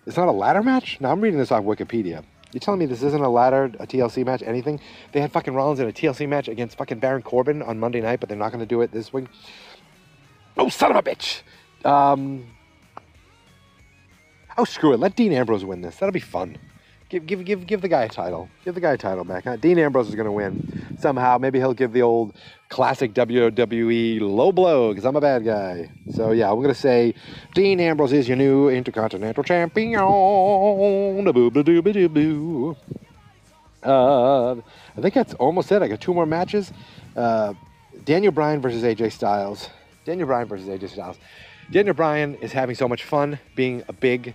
It's 0.07 0.17
not 0.17 0.29
a 0.29 0.33
ladder 0.33 0.63
match. 0.63 0.99
Now 1.01 1.11
I'm 1.11 1.21
reading 1.21 1.39
this 1.39 1.51
off 1.51 1.65
Wikipedia. 1.65 2.25
You're 2.53 2.61
telling 2.61 2.81
me 2.81 2.87
this 2.87 3.03
isn't 3.03 3.23
a 3.23 3.29
ladder, 3.29 3.65
a 3.79 3.87
TLC 3.87 4.25
match, 4.25 4.43
anything? 4.43 4.81
They 5.13 5.21
had 5.21 5.31
fucking 5.31 5.55
Rollins 5.55 5.79
in 5.79 5.89
a 5.89 5.93
TLC 5.93 6.29
match 6.29 6.49
against 6.49 6.77
fucking 6.79 6.99
Baron 6.99 7.23
Corbin 7.23 7.63
on 7.63 7.79
Monday 7.79 8.01
night, 8.01 8.21
but 8.21 8.29
they're 8.29 8.39
not 8.39 8.51
going 8.51 8.61
to 8.61 8.67
do 8.67 8.81
it 8.81 8.91
this 8.93 9.13
week. 9.13 9.27
Oh, 10.57 10.69
son 10.69 10.91
of 10.91 10.97
a 10.97 11.03
bitch! 11.03 11.43
Um, 11.85 12.47
oh, 14.59 14.65
screw 14.65 14.93
it. 14.93 15.01
Let 15.01 15.17
Dean 15.17 15.33
Ambrose 15.33 15.65
win 15.65 15.81
this. 15.81 15.97
That'll 15.97 16.13
be 16.13 16.21
fun. 16.21 16.59
Give, 17.09 17.27
give, 17.27 17.45
give, 17.45 17.67
give 17.67 17.81
the 17.81 17.89
guy 17.89 18.03
a 18.03 18.09
title. 18.09 18.49
Give 18.65 18.75
the 18.75 18.81
guy 18.81 18.93
a 18.93 18.97
title 18.97 19.25
back. 19.25 19.45
Huh? 19.45 19.57
Dean 19.57 19.79
Ambrose 19.79 20.09
is 20.09 20.15
going 20.15 20.27
to 20.27 20.33
win 20.33 20.97
somehow. 20.99 21.39
Maybe 21.39 21.59
he'll 21.59 21.75
give 21.75 21.93
the 21.93 22.03
old 22.03 22.35
classic 22.71 23.13
WWE 23.15 24.21
low 24.21 24.53
blow 24.53 24.91
because 24.91 25.05
I'm 25.05 25.17
a 25.17 25.21
bad 25.21 25.45
guy. 25.45 25.91
So 26.13 26.31
yeah, 26.31 26.49
I'm 26.49 26.57
going 26.57 26.69
to 26.69 26.75
say 26.75 27.15
Dean 27.55 27.81
Ambrose 27.81 28.13
is 28.13 28.29
your 28.29 28.37
new 28.37 28.71
Intercontinental 28.71 29.45
Champion. 29.45 30.01
Uh, 33.83 34.53
I 34.53 35.01
think 35.01 35.15
that's 35.15 35.35
almost 35.35 35.73
it. 35.73 35.83
I 35.83 35.89
got 35.89 36.01
two 36.01 36.15
more 36.15 36.27
matches. 36.27 36.73
Uh, 37.17 37.55
Daniel 38.05 38.33
Bryan 38.33 38.61
versus 38.61 38.83
AJ 38.83 39.13
Styles. 39.13 39.69
Daniel 40.05 40.27
Bryan 40.27 40.47
versus 40.47 40.69
AJ 40.69 40.91
Styles. 40.91 41.19
Daniel 41.71 41.95
Bryan 41.95 42.37
is 42.37 42.53
having 42.53 42.77
so 42.77 42.89
much 42.89 43.05
fun 43.05 43.39
being 43.55 43.83
a 43.89 43.93
big, 43.93 44.35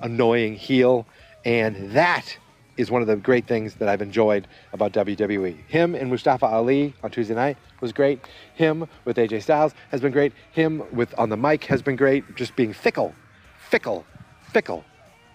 annoying 0.00 0.54
heel, 0.54 1.06
and 1.44 1.92
that 1.92 2.36
is 2.76 2.90
one 2.90 3.02
of 3.02 3.08
the 3.08 3.16
great 3.16 3.46
things 3.46 3.74
that 3.74 3.88
I've 3.88 4.02
enjoyed 4.02 4.46
about 4.72 4.92
WWE. 4.92 5.56
Him 5.66 5.94
and 5.94 6.10
Mustafa 6.10 6.46
Ali 6.46 6.94
on 7.02 7.10
Tuesday 7.10 7.34
night 7.34 7.56
was 7.80 7.92
great. 7.92 8.20
Him 8.54 8.88
with 9.04 9.16
AJ 9.16 9.42
Styles 9.42 9.74
has 9.90 10.00
been 10.00 10.12
great. 10.12 10.32
Him 10.52 10.82
with 10.92 11.16
on 11.18 11.28
the 11.28 11.36
mic 11.36 11.64
has 11.64 11.82
been 11.82 11.96
great. 11.96 12.36
Just 12.36 12.56
being 12.56 12.72
fickle, 12.72 13.14
fickle, 13.58 14.04
fickle. 14.52 14.84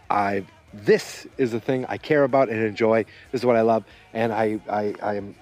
I 0.09 0.45
this 0.73 1.27
is 1.37 1.51
the 1.51 1.59
thing 1.59 1.85
I 1.87 1.97
care 1.97 2.23
about 2.23 2.49
and 2.49 2.63
enjoy. 2.63 3.05
This 3.31 3.41
is 3.41 3.45
what 3.45 3.55
I 3.55 3.61
love, 3.61 3.83
and 4.13 4.31
I 4.31 4.59
I, 4.69 4.93
I 5.01 5.15
am 5.15 5.35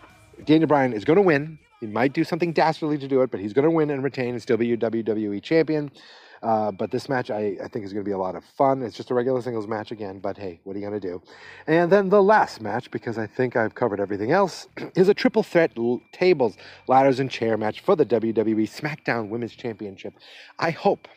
Daniel 0.46 0.68
Bryan 0.68 0.94
is 0.94 1.06
going 1.06 1.18
to 1.18 1.22
win. 1.22 1.58
He 1.80 1.88
might 1.88 2.14
do 2.14 2.24
something 2.24 2.54
dastardly 2.54 2.98
to 2.98 3.08
do 3.08 3.22
it, 3.22 3.30
but 3.30 3.40
he's 3.40 3.54
going 3.54 3.66
to 3.66 3.72
win 3.72 3.90
and 3.92 4.04
retain 4.04 4.30
and 4.30 4.42
still 4.42 4.58
be 4.58 4.66
your 4.66 4.78
WWE 4.78 5.42
champion. 5.44 5.92
Uh, 6.44 6.72
but 6.72 6.92
this 6.92 7.10
match, 7.10 7.32
I, 7.32 7.58
I 7.64 7.68
think, 7.68 7.86
is 7.86 7.94
going 7.94 8.04
to 8.04 8.08
be 8.10 8.14
a 8.14 8.18
lot 8.18 8.36
of 8.36 8.44
fun. 8.44 8.82
It's 8.84 8.96
just 8.96 9.12
a 9.12 9.14
regular 9.14 9.42
singles 9.42 9.68
match 9.68 9.92
again, 9.92 10.20
but 10.20 10.38
hey, 10.38 10.60
what 10.64 10.76
are 10.76 10.80
you 10.80 10.88
going 10.88 11.00
to 11.00 11.08
do? 11.08 11.22
And 11.66 11.92
then 11.92 12.10
the 12.10 12.22
last 12.22 12.62
match, 12.62 12.92
because 12.92 13.18
I 13.18 13.28
think 13.28 13.56
I've 13.56 13.76
covered 13.76 14.00
everything 14.00 14.32
else, 14.32 14.68
is 14.96 15.10
a 15.10 15.14
triple 15.14 15.44
threat 15.44 15.72
l- 15.78 16.02
tables, 16.12 16.58
ladders, 16.88 17.20
and 17.20 17.30
chair 17.30 17.58
match 17.58 17.82
for 17.82 17.96
the 17.96 18.06
WWE 18.06 18.70
SmackDown 18.70 19.30
Women's 19.30 19.56
Championship. 19.56 20.14
I 20.60 20.72
hope 20.72 21.08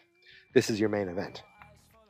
this 0.54 0.70
is 0.70 0.80
your 0.80 0.88
main 0.88 1.09
event. 1.09 1.42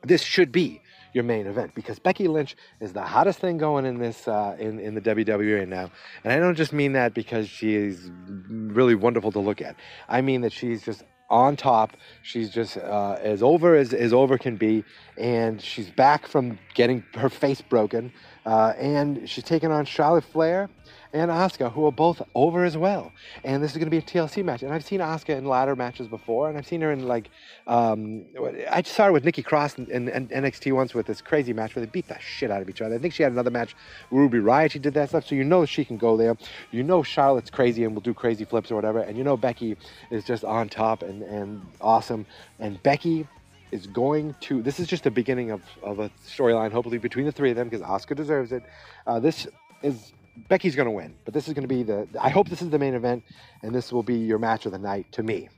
This 0.02 0.22
should 0.22 0.50
be 0.50 0.80
your 1.12 1.24
main 1.24 1.46
event 1.46 1.74
because 1.74 1.98
Becky 1.98 2.28
Lynch 2.28 2.56
is 2.80 2.92
the 2.92 3.02
hottest 3.02 3.38
thing 3.40 3.58
going 3.58 3.84
in 3.84 3.98
this 3.98 4.28
uh, 4.28 4.56
in 4.58 4.78
in 4.78 4.94
the 4.94 5.00
WWE 5.00 5.58
right 5.58 5.68
now, 5.68 5.90
and 6.24 6.32
I 6.32 6.38
don't 6.38 6.54
just 6.54 6.72
mean 6.72 6.92
that 6.92 7.14
because 7.14 7.48
she 7.48 7.74
is 7.74 8.10
really 8.48 8.94
wonderful 8.94 9.32
to 9.32 9.40
look 9.40 9.60
at. 9.60 9.76
I 10.08 10.20
mean 10.20 10.40
that 10.42 10.52
she's 10.52 10.82
just 10.82 11.02
on 11.30 11.56
top. 11.56 11.96
She's 12.22 12.50
just 12.50 12.76
uh, 12.76 13.16
as 13.22 13.42
over 13.42 13.76
as, 13.76 13.94
as 13.94 14.12
over 14.12 14.36
can 14.38 14.56
be, 14.56 14.84
and 15.20 15.60
she's 15.60 15.90
back 15.90 16.26
from 16.26 16.58
getting 16.74 17.04
her 17.14 17.28
face 17.28 17.60
broken, 17.60 18.12
uh, 18.46 18.72
and 18.78 19.28
she's 19.28 19.44
taking 19.44 19.70
on 19.70 19.84
Charlotte 19.84 20.24
Flair 20.24 20.70
and 21.12 21.30
Asuka, 21.30 21.72
who 21.72 21.86
are 21.86 21.92
both 21.92 22.22
over 22.34 22.64
as 22.64 22.76
well. 22.76 23.12
And 23.44 23.62
this 23.62 23.72
is 23.72 23.76
going 23.76 23.86
to 23.86 23.90
be 23.90 23.98
a 23.98 24.02
TLC 24.02 24.44
match. 24.44 24.62
And 24.62 24.72
I've 24.72 24.84
seen 24.84 25.00
Asuka 25.00 25.36
in 25.36 25.44
ladder 25.44 25.74
matches 25.74 26.06
before, 26.06 26.48
and 26.48 26.56
I've 26.56 26.66
seen 26.66 26.80
her 26.82 26.92
in 26.92 27.06
like, 27.06 27.30
um, 27.66 28.24
I 28.70 28.82
just 28.82 28.96
saw 28.96 29.06
her 29.06 29.12
with 29.12 29.24
Nikki 29.24 29.42
Cross 29.42 29.78
in, 29.78 29.90
in, 29.90 30.08
in 30.08 30.28
NXT 30.28 30.72
once 30.72 30.94
with 30.94 31.06
this 31.06 31.20
crazy 31.20 31.52
match 31.52 31.74
where 31.74 31.84
they 31.84 31.90
beat 31.90 32.08
the 32.08 32.18
shit 32.18 32.50
out 32.50 32.62
of 32.62 32.68
each 32.68 32.80
other. 32.80 32.94
I 32.94 32.98
think 32.98 33.12
she 33.12 33.22
had 33.22 33.32
another 33.32 33.50
match 33.50 33.74
with 34.10 34.20
Ruby 34.20 34.38
Riott. 34.38 34.70
She 34.70 34.78
did 34.78 34.94
that 34.94 35.08
stuff, 35.08 35.26
so 35.26 35.34
you 35.34 35.44
know 35.44 35.64
she 35.66 35.84
can 35.84 35.96
go 35.96 36.16
there. 36.16 36.36
You 36.70 36.82
know 36.82 37.02
Charlotte's 37.02 37.50
crazy 37.50 37.84
and 37.84 37.94
will 37.94 38.02
do 38.02 38.14
crazy 38.14 38.44
flips 38.44 38.70
or 38.70 38.76
whatever, 38.76 39.00
and 39.00 39.18
you 39.18 39.24
know 39.24 39.36
Becky 39.36 39.76
is 40.10 40.24
just 40.24 40.44
on 40.44 40.68
top 40.68 41.02
and 41.02 41.22
and 41.22 41.66
awesome. 41.80 42.24
And 42.58 42.82
Becky 42.82 43.26
is 43.72 43.86
going 43.86 44.34
to 44.40 44.62
this 44.62 44.80
is 44.80 44.86
just 44.86 45.04
the 45.04 45.10
beginning 45.10 45.50
of, 45.50 45.62
of 45.82 45.98
a 45.98 46.10
storyline 46.26 46.72
hopefully 46.72 46.98
between 46.98 47.26
the 47.26 47.32
three 47.32 47.50
of 47.50 47.56
them 47.56 47.68
because 47.68 47.86
Asuka 47.86 48.16
deserves 48.16 48.52
it. 48.52 48.62
Uh, 49.06 49.20
this 49.20 49.46
is 49.82 50.12
becky's 50.48 50.76
going 50.76 50.86
to 50.86 50.92
win 50.92 51.14
but 51.24 51.34
this 51.34 51.48
is 51.48 51.54
going 51.54 51.68
to 51.68 51.68
be 51.68 51.82
the 51.82 52.08
i 52.18 52.30
hope 52.30 52.48
this 52.48 52.62
is 52.62 52.70
the 52.70 52.78
main 52.78 52.94
event 52.94 53.22
and 53.62 53.74
this 53.74 53.92
will 53.92 54.02
be 54.02 54.16
your 54.16 54.38
match 54.38 54.64
of 54.66 54.72
the 54.72 54.78
night 54.78 55.06
to 55.12 55.22
me. 55.22 55.48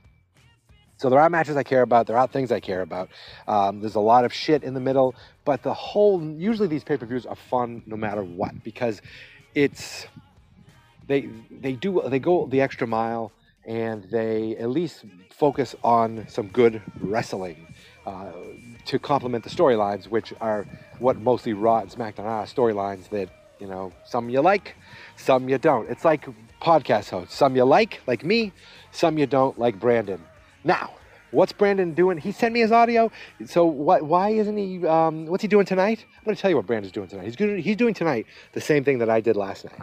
So 0.97 1.09
there 1.09 1.19
are 1.19 1.29
matches 1.29 1.57
i 1.57 1.63
care 1.63 1.81
about 1.81 2.07
there 2.07 2.17
are 2.17 2.27
things 2.27 2.51
i 2.51 2.59
care 2.59 2.81
about. 2.81 3.09
Um, 3.47 3.81
there's 3.81 3.95
a 3.95 4.01
lot 4.01 4.25
of 4.25 4.33
shit 4.33 4.63
in 4.63 4.73
the 4.73 4.79
middle 4.79 5.15
but 5.45 5.63
the 5.63 5.73
whole 5.73 6.21
usually 6.21 6.67
these 6.67 6.83
pay-per-views 6.83 7.25
are 7.25 7.35
fun 7.35 7.83
no 7.85 7.95
matter 7.95 8.23
what 8.23 8.63
because 8.63 9.01
it's 9.55 10.07
they 11.07 11.29
they 11.51 11.73
do 11.73 12.01
they 12.07 12.19
go 12.19 12.47
the 12.47 12.61
extra 12.61 12.87
mile 12.87 13.31
and 13.65 14.03
they 14.11 14.55
at 14.57 14.69
least 14.69 15.05
focus 15.29 15.75
on 15.83 16.25
some 16.27 16.47
good 16.47 16.81
wrestling 16.99 17.72
uh, 18.05 18.31
to 18.85 18.99
complement 18.99 19.43
the 19.43 19.49
storylines, 19.49 20.05
which 20.07 20.33
are 20.41 20.65
what 20.99 21.17
mostly 21.17 21.53
Raw 21.53 21.79
and 21.79 21.89
SmackDown 21.89 22.25
are 22.25 22.45
storylines 22.45 23.09
that 23.09 23.29
you 23.59 23.67
know 23.67 23.91
some 24.05 24.29
you 24.29 24.41
like, 24.41 24.75
some 25.15 25.47
you 25.49 25.57
don't. 25.57 25.89
It's 25.89 26.05
like 26.05 26.27
podcast 26.61 27.09
hosts: 27.09 27.35
some 27.35 27.55
you 27.55 27.63
like, 27.63 28.01
like 28.07 28.23
me, 28.23 28.51
some 28.91 29.17
you 29.17 29.25
don't, 29.25 29.57
like 29.57 29.79
Brandon. 29.79 30.21
Now, 30.63 30.91
what's 31.31 31.51
Brandon 31.51 31.93
doing? 31.93 32.17
He 32.17 32.31
sent 32.31 32.53
me 32.53 32.61
his 32.61 32.71
audio. 32.71 33.11
So 33.45 33.65
what? 33.65 34.03
Why 34.03 34.29
isn't 34.29 34.57
he? 34.57 34.85
Um, 34.85 35.25
what's 35.25 35.41
he 35.41 35.47
doing 35.47 35.65
tonight? 35.65 36.05
I'm 36.17 36.25
going 36.25 36.35
to 36.35 36.41
tell 36.41 36.49
you 36.49 36.55
what 36.55 36.65
Brandon's 36.65 36.93
doing 36.93 37.07
tonight. 37.07 37.25
He's 37.25 37.35
doing, 37.35 37.61
he's 37.61 37.75
doing 37.75 37.93
tonight 37.93 38.25
the 38.53 38.61
same 38.61 38.83
thing 38.83 38.99
that 38.99 39.09
I 39.09 39.21
did 39.21 39.35
last 39.35 39.65
night. 39.65 39.81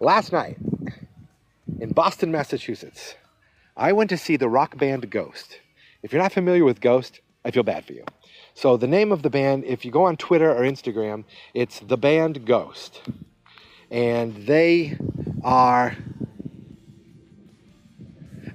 Last 0.00 0.32
night 0.32 0.58
in 1.80 1.90
Boston, 1.90 2.30
Massachusetts, 2.30 3.14
I 3.76 3.92
went 3.92 4.10
to 4.10 4.18
see 4.18 4.36
the 4.36 4.48
rock 4.48 4.76
band 4.76 5.10
Ghost. 5.10 5.60
If 6.02 6.12
you're 6.12 6.22
not 6.22 6.32
familiar 6.32 6.64
with 6.64 6.80
Ghost, 6.80 7.20
I 7.48 7.50
feel 7.50 7.62
bad 7.62 7.86
for 7.86 7.94
you. 7.94 8.04
So 8.52 8.76
the 8.76 8.86
name 8.86 9.10
of 9.10 9.22
the 9.22 9.30
band, 9.30 9.64
if 9.64 9.82
you 9.86 9.90
go 9.90 10.04
on 10.04 10.18
Twitter 10.18 10.54
or 10.54 10.60
Instagram, 10.64 11.24
it's 11.54 11.80
the 11.80 11.96
band 11.96 12.44
Ghost. 12.44 13.00
And 13.90 14.36
they 14.46 14.98
are 15.42 15.96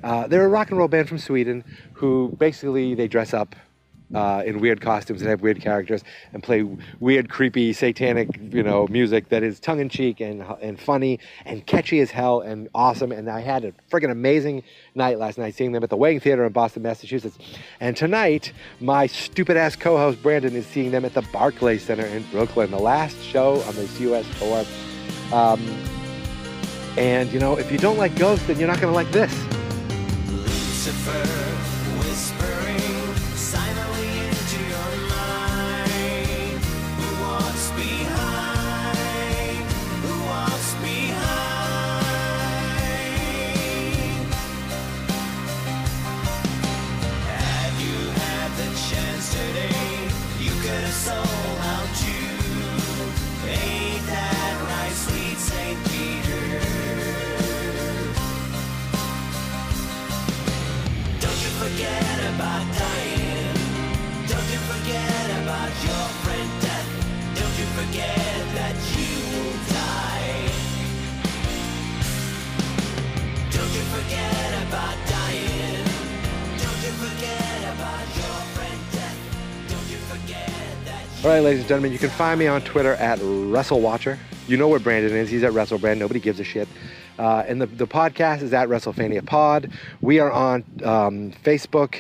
uh, 0.04 0.28
they're 0.28 0.46
a 0.46 0.50
rock 0.50 0.70
and 0.70 0.78
roll 0.78 0.88
band 0.88 1.10
from 1.10 1.18
Sweden 1.18 1.64
who 1.94 2.36
basically 2.38 2.94
they 2.94 3.08
dress 3.08 3.34
up 3.34 3.56
uh, 4.14 4.44
in 4.46 4.60
weird 4.60 4.82
costumes 4.82 5.22
and 5.22 5.30
have 5.30 5.42
weird 5.42 5.62
characters 5.62 6.04
and 6.34 6.44
play 6.44 6.64
weird, 7.00 7.30
creepy, 7.30 7.74
satanic, 7.74 8.30
you 8.52 8.64
know, 8.64 8.88
music 8.88 9.30
that 9.30 9.44
is 9.44 9.60
tongue 9.60 9.80
in 9.80 9.90
cheek 9.90 10.20
and 10.20 10.44
and 10.62 10.80
funny 10.80 11.20
and 11.46 11.66
catchy 11.66 12.00
as 12.00 12.12
hell 12.12 12.42
and 12.42 12.70
awesome. 12.76 13.12
And 13.12 13.30
I 13.30 13.42
had 13.42 13.66
a 13.66 13.74
freaking 13.92 14.12
amazing 14.12 14.64
night 14.96 15.20
last 15.20 15.38
night 15.38 15.56
seeing 15.56 15.72
them 15.72 15.84
at 15.84 15.90
the 15.90 15.98
Wang 15.98 16.20
Theater 16.20 16.46
in 16.46 16.52
Boston, 16.54 16.84
Massachusetts. 16.84 17.38
And 17.80 17.96
tonight, 17.98 18.54
my 18.80 19.08
stupid 19.08 19.58
ass 19.58 19.76
co-host 19.76 20.22
Brandon 20.22 20.56
is 20.56 20.66
seeing 20.68 20.92
them 20.92 21.06
at 21.06 21.14
the 21.14 21.22
Barclays 21.34 21.84
Center 21.84 22.06
in 22.06 22.24
Brooklyn, 22.32 22.72
the 22.72 22.80
last 22.80 23.22
show 23.24 23.62
on 23.62 23.76
this 23.76 24.00
U.S. 24.00 24.26
tour. 24.40 24.66
Um, 25.32 25.62
and 26.98 27.32
you 27.34 27.40
know, 27.40 27.58
if 27.58 27.72
you 27.72 27.78
don't 27.78 27.98
like 27.98 28.16
Ghost, 28.16 28.46
then 28.48 28.60
you're 28.60 28.68
not 28.68 28.80
gonna 28.80 28.94
like 28.94 29.12
this. 29.12 29.34
Lucifer 30.30 31.63
All 81.24 81.30
right, 81.30 81.40
ladies 81.40 81.62
and 81.62 81.70
gentlemen, 81.70 81.94
you 81.94 82.00
can 82.00 82.10
find 82.10 82.38
me 82.38 82.48
on 82.48 82.62
Twitter 82.64 82.96
at 82.96 83.18
WrestleWatcher. 83.20 84.18
You 84.46 84.58
know 84.58 84.68
where 84.68 84.78
Brandon 84.82 85.16
is. 85.16 85.30
He's 85.30 85.44
at 85.44 85.54
WrestleBrand. 85.54 85.98
Nobody 85.98 86.20
gives 86.20 86.38
a 86.42 86.44
shit. 86.44 86.68
Uh, 87.18 87.46
and 87.48 87.62
the, 87.62 87.66
the 87.66 87.88
podcast 87.88 88.42
is 88.42 88.52
at 88.52 88.68
WrestleFania 88.68 89.26
Pod. 89.26 89.72
We 90.02 90.20
are 90.20 90.30
on 90.30 90.66
um, 90.84 91.32
Facebook 91.32 91.96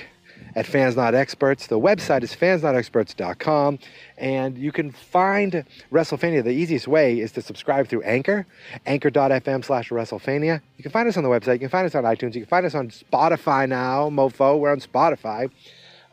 at 0.57 0.65
Fans 0.65 0.97
Not 0.97 1.15
Experts. 1.15 1.67
The 1.67 1.79
website 1.79 2.23
is 2.23 2.35
fansnotexperts.com. 2.35 3.79
And 4.17 4.57
you 4.57 4.73
can 4.73 4.91
find 4.91 5.63
WrestleFania. 5.89 6.43
The 6.43 6.51
easiest 6.51 6.89
way 6.89 7.21
is 7.21 7.31
to 7.31 7.41
subscribe 7.41 7.87
through 7.87 8.01
Anchor, 8.01 8.45
anchor.fm 8.85 9.63
slash 9.63 9.89
WrestleFania. 9.89 10.59
You 10.75 10.83
can 10.83 10.91
find 10.91 11.07
us 11.07 11.15
on 11.15 11.23
the 11.23 11.29
website. 11.29 11.53
You 11.53 11.59
can 11.59 11.69
find 11.69 11.85
us 11.85 11.95
on 11.95 12.03
iTunes. 12.03 12.35
You 12.35 12.41
can 12.41 12.49
find 12.49 12.65
us 12.65 12.75
on 12.75 12.89
Spotify 12.89 13.69
now, 13.69 14.09
mofo. 14.09 14.59
We're 14.59 14.73
on 14.73 14.81
Spotify. 14.81 15.49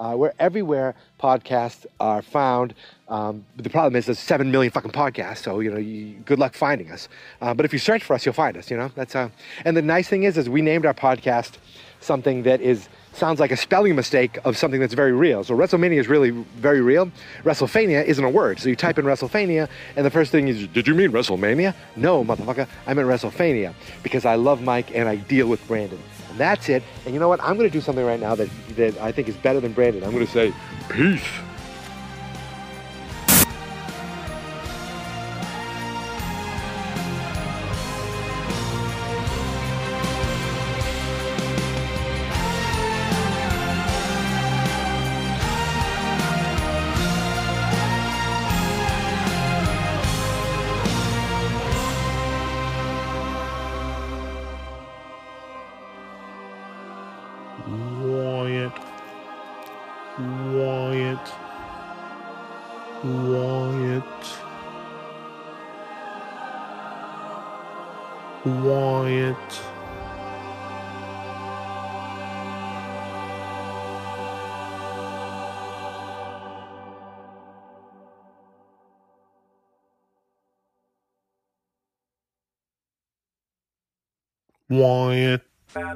Uh, 0.01 0.15
we're 0.17 0.33
everywhere 0.39 0.95
podcasts 1.21 1.85
are 2.01 2.23
found. 2.23 2.75
Um, 3.09 3.45
the 3.57 3.69
problem 3.69 3.95
is 3.97 4.07
there's 4.07 4.19
seven 4.19 4.51
million 4.51 4.73
fucking 4.73 4.93
podcasts, 4.93 5.43
so 5.43 5.61
you 5.61 5.71
know, 5.71 5.77
you, 5.77 6.15
good 6.25 6.39
luck 6.39 6.55
finding 6.55 6.91
us. 6.91 7.09
Uh, 7.43 7.53
but 7.53 7.67
if 7.67 7.73
you 7.75 7.79
search 7.79 8.03
for 8.03 8.15
us, 8.15 8.25
you'll 8.25 8.33
find 8.33 8.57
us. 8.57 8.71
You 8.71 8.79
know, 8.79 8.91
that's 8.95 9.15
uh. 9.15 9.29
And 9.67 9.77
the 9.77 9.83
nice 9.83 10.09
thing 10.09 10.23
is, 10.23 10.39
is 10.39 10.49
we 10.49 10.63
named 10.63 10.87
our 10.87 10.95
podcast 10.95 11.59
something 12.01 12.45
that 12.45 12.63
is 12.63 12.89
sounds 13.13 13.41
like 13.41 13.51
a 13.51 13.57
spelling 13.59 13.95
mistake 13.95 14.39
of 14.45 14.57
something 14.57 14.81
that's 14.81 14.95
very 14.95 15.13
real. 15.13 15.45
So 15.45 15.55
WrestleMania 15.55 15.99
is 15.99 16.09
really 16.09 16.31
very 16.31 16.81
real. 16.81 17.11
WrestleFania 17.43 18.03
isn't 18.05 18.25
a 18.25 18.31
word. 18.31 18.59
So 18.59 18.71
you 18.71 18.77
type 18.77 18.99
in 18.99 19.05
WrestleFania, 19.05 19.69
and 19.97 20.07
the 20.07 20.11
first 20.11 20.33
thing 20.33 20.49
is, 20.49 20.67
did 20.69 20.89
you 20.89 20.95
mean 20.95 21.11
WrestleMania? 21.11 21.75
No, 21.97 22.25
motherfucker, 22.25 22.67
I 22.87 22.95
meant 22.95 23.07
WrestleFania 23.07 23.75
because 24.03 24.25
I 24.25 24.37
love 24.37 24.63
Mike 24.63 24.95
and 24.95 25.09
I 25.09 25.17
deal 25.17 25.49
with 25.49 25.67
Brandon. 25.69 25.99
And 26.31 26.39
that's 26.39 26.69
it. 26.69 26.83
And 27.05 27.13
you 27.13 27.21
know 27.21 27.29
what? 27.29 27.43
I'm 27.43 27.57
going 27.57 27.69
to 27.69 27.73
do 27.73 27.81
something 27.81 28.05
right 28.05 28.21
now 28.21 28.35
that, 28.37 28.49
that 28.77 28.97
I 28.99 29.13
think 29.13 29.29
is 29.29 29.37
better 29.37 29.61
than 29.61 29.73
Brandon. 29.73 30.05
I'm 30.05 30.13
going 30.13 30.27
to 30.27 30.33
say, 30.33 30.55
peace. 30.89 31.23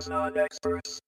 Not 0.08 0.36
experts. 0.36 1.00